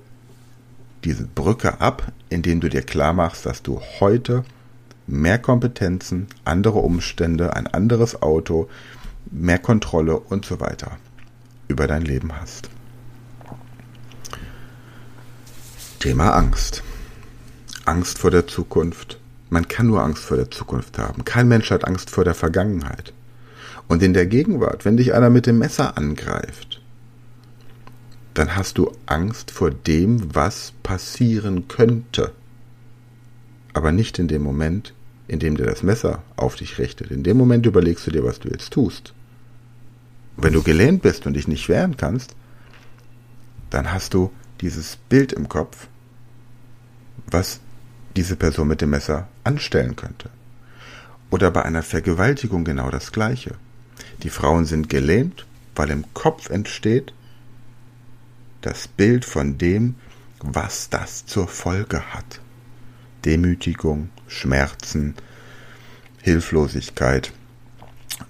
diese 1.04 1.24
Brücke 1.26 1.80
ab, 1.80 2.12
indem 2.28 2.60
du 2.60 2.68
dir 2.68 2.82
klar 2.82 3.12
machst, 3.12 3.46
dass 3.46 3.62
du 3.62 3.80
heute 4.00 4.44
mehr 5.06 5.38
Kompetenzen, 5.38 6.26
andere 6.44 6.80
Umstände, 6.80 7.54
ein 7.54 7.66
anderes 7.66 8.22
Auto, 8.22 8.68
mehr 9.30 9.58
Kontrolle 9.58 10.18
und 10.18 10.44
so 10.44 10.60
weiter 10.60 10.98
über 11.68 11.86
dein 11.86 12.02
Leben 12.02 12.32
hast. 12.34 12.68
Thema 15.98 16.34
Angst. 16.34 16.82
Angst 17.84 18.18
vor 18.18 18.30
der 18.30 18.46
Zukunft. 18.46 19.18
Man 19.48 19.68
kann 19.68 19.86
nur 19.86 20.02
Angst 20.02 20.24
vor 20.24 20.36
der 20.36 20.50
Zukunft 20.50 20.98
haben. 20.98 21.24
Kein 21.24 21.48
Mensch 21.48 21.70
hat 21.70 21.84
Angst 21.86 22.10
vor 22.10 22.24
der 22.24 22.34
Vergangenheit. 22.34 23.12
Und 23.88 24.02
in 24.02 24.14
der 24.14 24.26
Gegenwart, 24.26 24.84
wenn 24.84 24.96
dich 24.96 25.14
einer 25.14 25.30
mit 25.30 25.46
dem 25.46 25.58
Messer 25.58 25.96
angreift, 25.96 26.82
dann 28.34 28.54
hast 28.54 28.78
du 28.78 28.92
Angst 29.06 29.50
vor 29.50 29.70
dem, 29.70 30.34
was 30.34 30.72
passieren 30.82 31.68
könnte. 31.68 32.32
Aber 33.72 33.92
nicht 33.92 34.18
in 34.18 34.28
dem 34.28 34.42
Moment, 34.42 34.92
in 35.28 35.38
dem 35.38 35.56
dir 35.56 35.66
das 35.66 35.82
Messer 35.82 36.22
auf 36.36 36.56
dich 36.56 36.78
richtet. 36.78 37.10
In 37.10 37.22
dem 37.22 37.36
Moment 37.36 37.66
überlegst 37.66 38.06
du 38.06 38.10
dir, 38.10 38.24
was 38.24 38.40
du 38.40 38.48
jetzt 38.48 38.72
tust. 38.72 39.12
wenn 40.38 40.52
du 40.52 40.62
gelähmt 40.62 41.00
bist 41.00 41.26
und 41.26 41.32
dich 41.32 41.48
nicht 41.48 41.66
wehren 41.70 41.96
kannst, 41.96 42.36
dann 43.70 43.90
hast 43.90 44.12
du 44.12 44.30
dieses 44.60 44.96
Bild 45.08 45.32
im 45.32 45.48
Kopf, 45.48 45.88
was 47.30 47.60
diese 48.16 48.36
Person 48.36 48.68
mit 48.68 48.82
dem 48.82 48.90
Messer 48.90 49.28
anstellen 49.44 49.96
könnte. 49.96 50.28
Oder 51.30 51.50
bei 51.50 51.64
einer 51.64 51.82
Vergewaltigung 51.82 52.64
genau 52.64 52.90
das 52.90 53.12
Gleiche. 53.12 53.54
Die 54.22 54.30
Frauen 54.30 54.64
sind 54.64 54.88
gelähmt, 54.88 55.46
weil 55.74 55.90
im 55.90 56.04
Kopf 56.14 56.50
entsteht 56.50 57.12
das 58.62 58.88
Bild 58.88 59.24
von 59.24 59.58
dem, 59.58 59.94
was 60.40 60.88
das 60.90 61.26
zur 61.26 61.48
Folge 61.48 62.12
hat. 62.12 62.40
Demütigung, 63.24 64.10
Schmerzen, 64.26 65.14
Hilflosigkeit, 66.22 67.32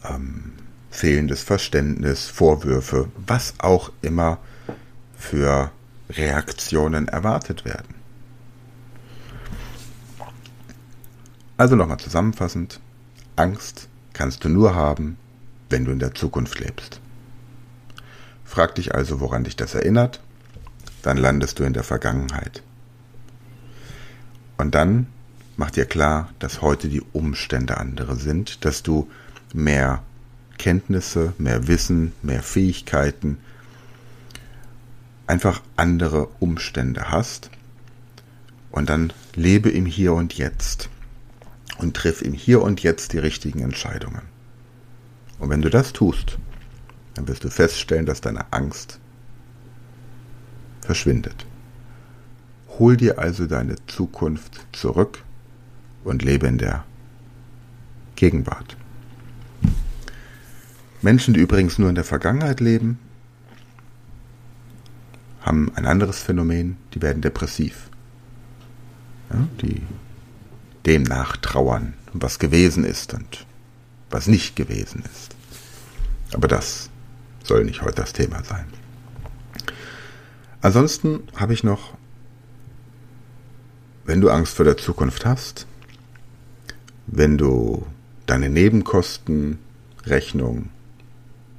ähm, 0.04 0.52
fehlendes 0.90 1.42
Verständnis, 1.42 2.26
Vorwürfe, 2.26 3.08
was 3.26 3.54
auch 3.58 3.92
immer 4.02 4.38
für 5.16 5.70
Reaktionen 6.10 7.08
erwartet 7.08 7.64
werden. 7.64 7.94
Also 11.56 11.74
nochmal 11.74 11.98
zusammenfassend, 11.98 12.80
Angst 13.36 13.88
kannst 14.12 14.44
du 14.44 14.48
nur 14.48 14.74
haben, 14.74 15.16
wenn 15.70 15.84
du 15.84 15.92
in 15.92 15.98
der 15.98 16.14
Zukunft 16.14 16.58
lebst. 16.60 17.00
Frag 18.44 18.74
dich 18.76 18.94
also, 18.94 19.20
woran 19.20 19.44
dich 19.44 19.56
das 19.56 19.74
erinnert, 19.74 20.20
dann 21.02 21.16
landest 21.16 21.58
du 21.58 21.64
in 21.64 21.72
der 21.72 21.82
Vergangenheit. 21.82 22.62
Und 24.56 24.74
dann 24.74 25.06
mach 25.56 25.70
dir 25.70 25.84
klar, 25.84 26.30
dass 26.38 26.62
heute 26.62 26.88
die 26.88 27.02
Umstände 27.12 27.76
andere 27.76 28.16
sind, 28.16 28.64
dass 28.64 28.82
du 28.82 29.08
mehr 29.52 30.02
Kenntnisse, 30.58 31.34
mehr 31.38 31.68
Wissen, 31.68 32.12
mehr 32.22 32.42
Fähigkeiten, 32.42 33.38
einfach 35.26 35.60
andere 35.76 36.28
Umstände 36.40 37.10
hast. 37.10 37.50
Und 38.70 38.88
dann 38.88 39.12
lebe 39.34 39.70
im 39.70 39.86
Hier 39.86 40.12
und 40.12 40.34
Jetzt 40.34 40.88
und 41.78 41.94
triff 41.96 42.22
im 42.22 42.32
Hier 42.32 42.62
und 42.62 42.82
Jetzt 42.82 43.12
die 43.12 43.18
richtigen 43.18 43.60
Entscheidungen. 43.60 44.22
Und 45.38 45.50
wenn 45.50 45.62
du 45.62 45.70
das 45.70 45.92
tust, 45.92 46.38
dann 47.14 47.28
wirst 47.28 47.44
du 47.44 47.50
feststellen, 47.50 48.06
dass 48.06 48.20
deine 48.20 48.52
Angst 48.52 48.98
verschwindet. 50.80 51.46
Hol 52.78 52.96
dir 52.96 53.18
also 53.18 53.46
deine 53.46 53.76
Zukunft 53.86 54.66
zurück 54.72 55.22
und 56.04 56.22
lebe 56.22 56.46
in 56.46 56.58
der 56.58 56.84
Gegenwart. 58.16 58.76
Menschen, 61.02 61.34
die 61.34 61.40
übrigens 61.40 61.78
nur 61.78 61.88
in 61.88 61.94
der 61.94 62.04
Vergangenheit 62.04 62.60
leben, 62.60 62.98
haben 65.40 65.70
ein 65.76 65.86
anderes 65.86 66.20
Phänomen, 66.20 66.76
die 66.94 67.02
werden 67.02 67.22
depressiv. 67.22 67.88
Ja, 69.30 69.46
die 69.62 69.82
dem 70.84 71.02
nachtrauern, 71.02 71.94
was 72.12 72.38
gewesen 72.38 72.84
ist 72.84 73.14
und 73.14 73.45
was 74.10 74.26
nicht 74.26 74.56
gewesen 74.56 75.04
ist. 75.12 75.36
Aber 76.32 76.48
das 76.48 76.90
soll 77.42 77.64
nicht 77.64 77.82
heute 77.82 77.96
das 77.96 78.12
Thema 78.12 78.44
sein. 78.44 78.66
Ansonsten 80.60 81.22
habe 81.36 81.52
ich 81.52 81.64
noch, 81.64 81.94
wenn 84.04 84.20
du 84.20 84.30
Angst 84.30 84.54
vor 84.54 84.64
der 84.64 84.76
Zukunft 84.76 85.24
hast, 85.24 85.66
wenn 87.06 87.38
du 87.38 87.86
deine 88.26 88.50
Nebenkostenrechnung 88.50 90.68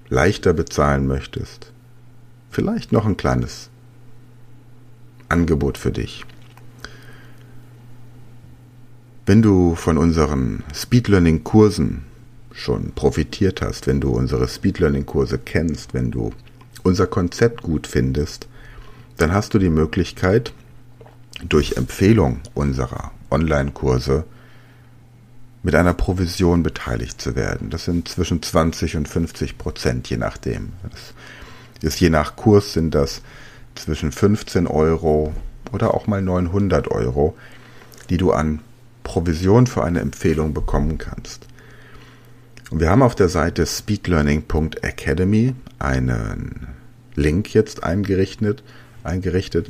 leichter 0.10 0.54
bezahlen 0.54 1.08
möchtest, 1.08 1.72
vielleicht 2.50 2.92
noch 2.92 3.06
ein 3.06 3.16
kleines 3.18 3.70
Angebot 5.30 5.78
für 5.78 5.92
dich. 5.92 6.26
Wenn 9.26 9.42
du 9.42 9.76
von 9.76 9.98
unseren 9.98 10.64
Speed 10.74 11.10
Learning 11.10 11.44
Kursen 11.44 12.06
schon 12.58 12.92
profitiert 12.94 13.62
hast, 13.62 13.88
wenn 13.88 14.02
du 14.02 14.10
unsere 14.10 14.48
Speed 14.48 14.80
Learning 14.80 15.06
Kurse 15.06 15.38
kennst, 15.38 15.94
wenn 15.94 16.12
du 16.12 16.34
unser 16.84 17.08
Konzept 17.08 17.62
gut 17.62 17.88
findest, 17.88 18.48
dann 19.18 19.32
hast 19.32 19.54
du 19.54 19.60
die 19.60 19.70
Möglichkeit, 19.70 20.54
durch 21.48 21.78
Empfehlung 21.78 22.40
unserer 22.56 23.12
Online-Kurse 23.30 24.24
mit 25.62 25.76
einer 25.76 25.94
Provision 25.94 26.64
beteiligt 26.64 27.22
zu 27.22 27.36
werden. 27.36 27.70
Das 27.70 27.86
sind 27.86 28.08
zwischen 28.08 28.42
20 28.42 28.96
und 28.96 29.08
50 29.08 29.58
Prozent, 29.58 30.10
je 30.10 30.18
nachdem. 30.18 30.74
Das 30.90 31.14
ist 31.82 32.00
je 32.00 32.10
nach 32.10 32.36
Kurs 32.36 32.74
sind 32.74 32.96
das 32.96 33.22
zwischen 33.76 34.12
15 34.12 34.66
Euro 34.66 35.34
oder 35.72 35.94
auch 35.94 36.08
mal 36.08 36.22
900 36.22 36.90
Euro, 36.90 37.38
die 38.10 38.18
du 38.18 38.32
an 38.32 38.62
Provision 39.04 39.68
für 39.68 39.84
eine 39.84 40.00
Empfehlung 40.00 40.54
bekommen 40.54 40.98
kannst. 40.98 41.46
Und 42.70 42.82
wir 42.82 42.90
haben 42.90 43.02
auf 43.02 43.16
der 43.16 43.30
Seite 43.30 43.66
speedlearning.academy 43.66 45.56
einen 45.80 46.68
Link 47.16 47.54
jetzt 47.54 47.84
eingerichtet, 47.84 48.64
eingerichtet, 49.04 49.70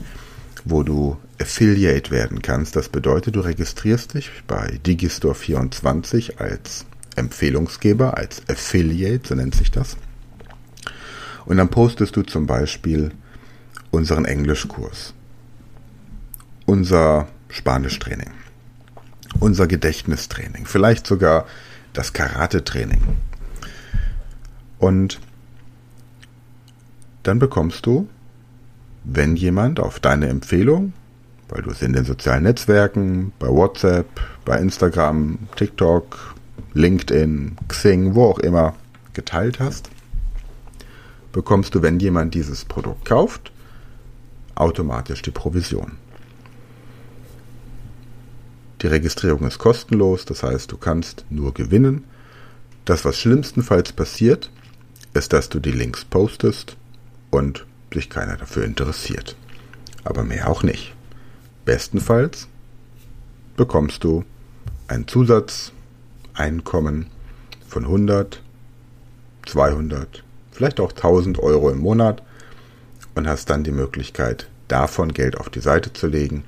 wo 0.66 0.84
du 0.84 1.18
Affiliate 1.40 2.12
werden 2.12 2.42
kannst. 2.42 2.76
Das 2.76 2.90
bedeutet, 2.90 3.36
du 3.36 3.42
registrierst 3.42 4.16
dich 4.16 4.32
bei 4.48 4.80
Digistore24 4.86 6.38
als 6.38 6.86
Empfehlungsgeber, 7.16 8.18
als 8.18 8.42
Affiliate, 8.50 9.28
so 9.28 9.36
nennt 9.36 9.56
sich 9.56 9.72
das. 9.72 9.98
Und 11.46 11.58
dann 11.58 11.70
postest 11.70 12.16
du 12.16 12.24
zum 12.24 12.48
Beispiel 12.48 13.12
unseren 13.92 14.26
Englischkurs, 14.26 15.14
unser 16.66 17.28
Spanischtraining, 17.50 18.32
unser 19.40 19.68
Gedächtnistraining, 19.68 20.66
vielleicht 20.66 21.08
sogar 21.08 21.46
das 21.94 22.14
Karate-Training. 22.14 23.02
Und 24.80 25.20
dann 27.24 27.40
bekommst 27.40 27.86
du, 27.86 28.08
wenn 29.04 29.36
jemand 29.36 29.80
auf 29.80 30.00
deine 30.00 30.28
Empfehlung, 30.28 30.94
weil 31.50 31.62
du 31.62 31.72
es 31.72 31.82
in 31.82 31.94
den 31.94 32.06
sozialen 32.06 32.44
Netzwerken, 32.44 33.32
bei 33.40 33.48
WhatsApp, 33.48 34.08
bei 34.46 34.60
Instagram, 34.60 35.40
TikTok, 35.56 36.36
LinkedIn, 36.74 37.58
Xing, 37.68 38.16
wo 38.16 38.26
auch 38.26 38.40
immer 38.40 38.76
geteilt 39.14 39.60
hast, 39.60 39.90
bekommst 41.32 41.74
du, 41.76 41.82
wenn 41.82 42.00
jemand 42.00 42.34
dieses 42.34 42.66
Produkt 42.66 43.06
kauft, 43.06 43.52
automatisch 44.56 45.22
die 45.22 45.32
Provision. 45.32 45.94
Die 48.82 48.88
Registrierung 48.88 49.48
ist 49.48 49.58
kostenlos, 49.58 50.26
das 50.26 50.44
heißt, 50.44 50.72
du 50.72 50.78
kannst 50.78 51.26
nur 51.30 51.54
gewinnen. 51.54 52.04
Das, 52.86 53.06
was 53.06 53.18
schlimmstenfalls 53.18 53.92
passiert, 53.92 54.52
ist, 55.14 55.34
dass 55.34 55.50
du 55.50 55.60
die 55.60 55.72
Links 55.72 56.06
postest 56.06 56.78
und 57.32 57.66
sich 57.92 58.10
keiner 58.10 58.38
dafür 58.38 58.66
interessiert. 58.66 59.36
Aber 60.04 60.24
mehr 60.24 60.50
auch 60.50 60.62
nicht. 60.62 60.94
Bestenfalls 61.66 62.48
bekommst 63.56 64.04
du 64.04 64.24
ein 64.88 65.08
Zusatzeinkommen 65.08 67.08
von 67.68 67.84
100, 67.84 68.44
200, 69.48 70.24
vielleicht 70.52 70.80
auch 70.80 70.92
1000 70.92 71.40
Euro 71.40 71.72
im 71.72 71.80
Monat 71.80 72.22
und 73.16 73.28
hast 73.28 73.50
dann 73.50 73.64
die 73.64 73.72
Möglichkeit, 73.72 74.48
davon 74.68 75.14
Geld 75.14 75.38
auf 75.38 75.50
die 75.50 75.62
Seite 75.62 75.94
zu 75.94 76.08
legen, 76.08 76.44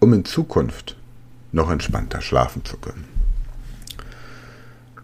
um 0.00 0.12
in 0.12 0.24
Zukunft 0.24 0.96
noch 1.52 1.70
entspannter 1.70 2.20
schlafen 2.20 2.64
zu 2.64 2.76
können. 2.76 3.04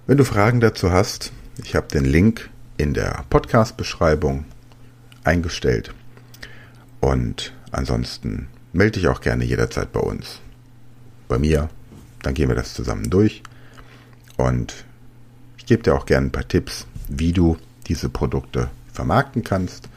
Wenn 0.06 0.16
du 0.16 0.24
Fragen 0.24 0.60
dazu 0.60 0.90
hast, 0.90 1.32
ich 1.62 1.74
habe 1.76 1.88
den 1.88 2.04
Link 2.04 2.48
in 2.78 2.94
der 2.94 3.24
Podcast-Beschreibung 3.28 4.46
eingestellt. 5.24 5.92
Und 7.00 7.52
ansonsten 7.70 8.48
melde 8.72 9.00
dich 9.00 9.08
auch 9.08 9.20
gerne 9.20 9.44
jederzeit 9.44 9.92
bei 9.92 10.00
uns. 10.00 10.40
Bei 11.28 11.38
mir, 11.38 11.68
dann 12.22 12.34
gehen 12.34 12.48
wir 12.48 12.56
das 12.56 12.74
zusammen 12.74 13.10
durch. 13.10 13.42
Und 14.36 14.84
ich 15.58 15.66
gebe 15.66 15.82
dir 15.82 15.94
auch 15.94 16.06
gerne 16.06 16.28
ein 16.28 16.32
paar 16.32 16.48
Tipps, 16.48 16.86
wie 17.08 17.32
du 17.32 17.58
diese 17.86 18.08
Produkte 18.08 18.70
vermarkten 18.92 19.44
kannst, 19.44 19.88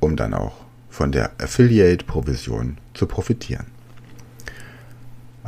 um 0.00 0.16
dann 0.16 0.34
auch 0.34 0.54
von 0.88 1.10
der 1.10 1.32
Affiliate-Provision 1.38 2.78
zu 2.94 3.06
profitieren. 3.06 3.66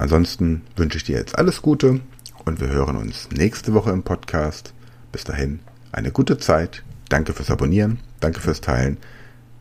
Ansonsten 0.01 0.63
wünsche 0.77 0.97
ich 0.97 1.05
dir 1.05 1.19
jetzt 1.19 1.37
alles 1.37 1.61
Gute 1.61 2.01
und 2.47 2.59
wir 2.59 2.69
hören 2.69 2.97
uns 2.97 3.29
nächste 3.33 3.75
Woche 3.75 3.91
im 3.91 4.03
Podcast. 4.03 4.73
Bis 5.13 5.25
dahin 5.25 5.61
eine 5.93 6.11
gute 6.11 6.39
Zeit. 6.39 6.83
Danke 7.11 7.35
fürs 7.35 7.51
Abonnieren, 7.51 7.99
danke 8.19 8.41
fürs 8.41 8.63
Teilen, 8.63 8.97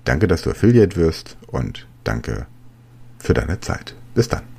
danke, 0.06 0.30
dass 0.30 0.44
du 0.44 0.52
Affiliate 0.52 0.96
wirst 0.96 1.36
und 1.48 1.88
danke 2.06 2.48
für 3.18 3.34
deine 3.34 3.60
Zeit. 3.60 3.96
Bis 4.16 4.30
dann. 4.30 4.59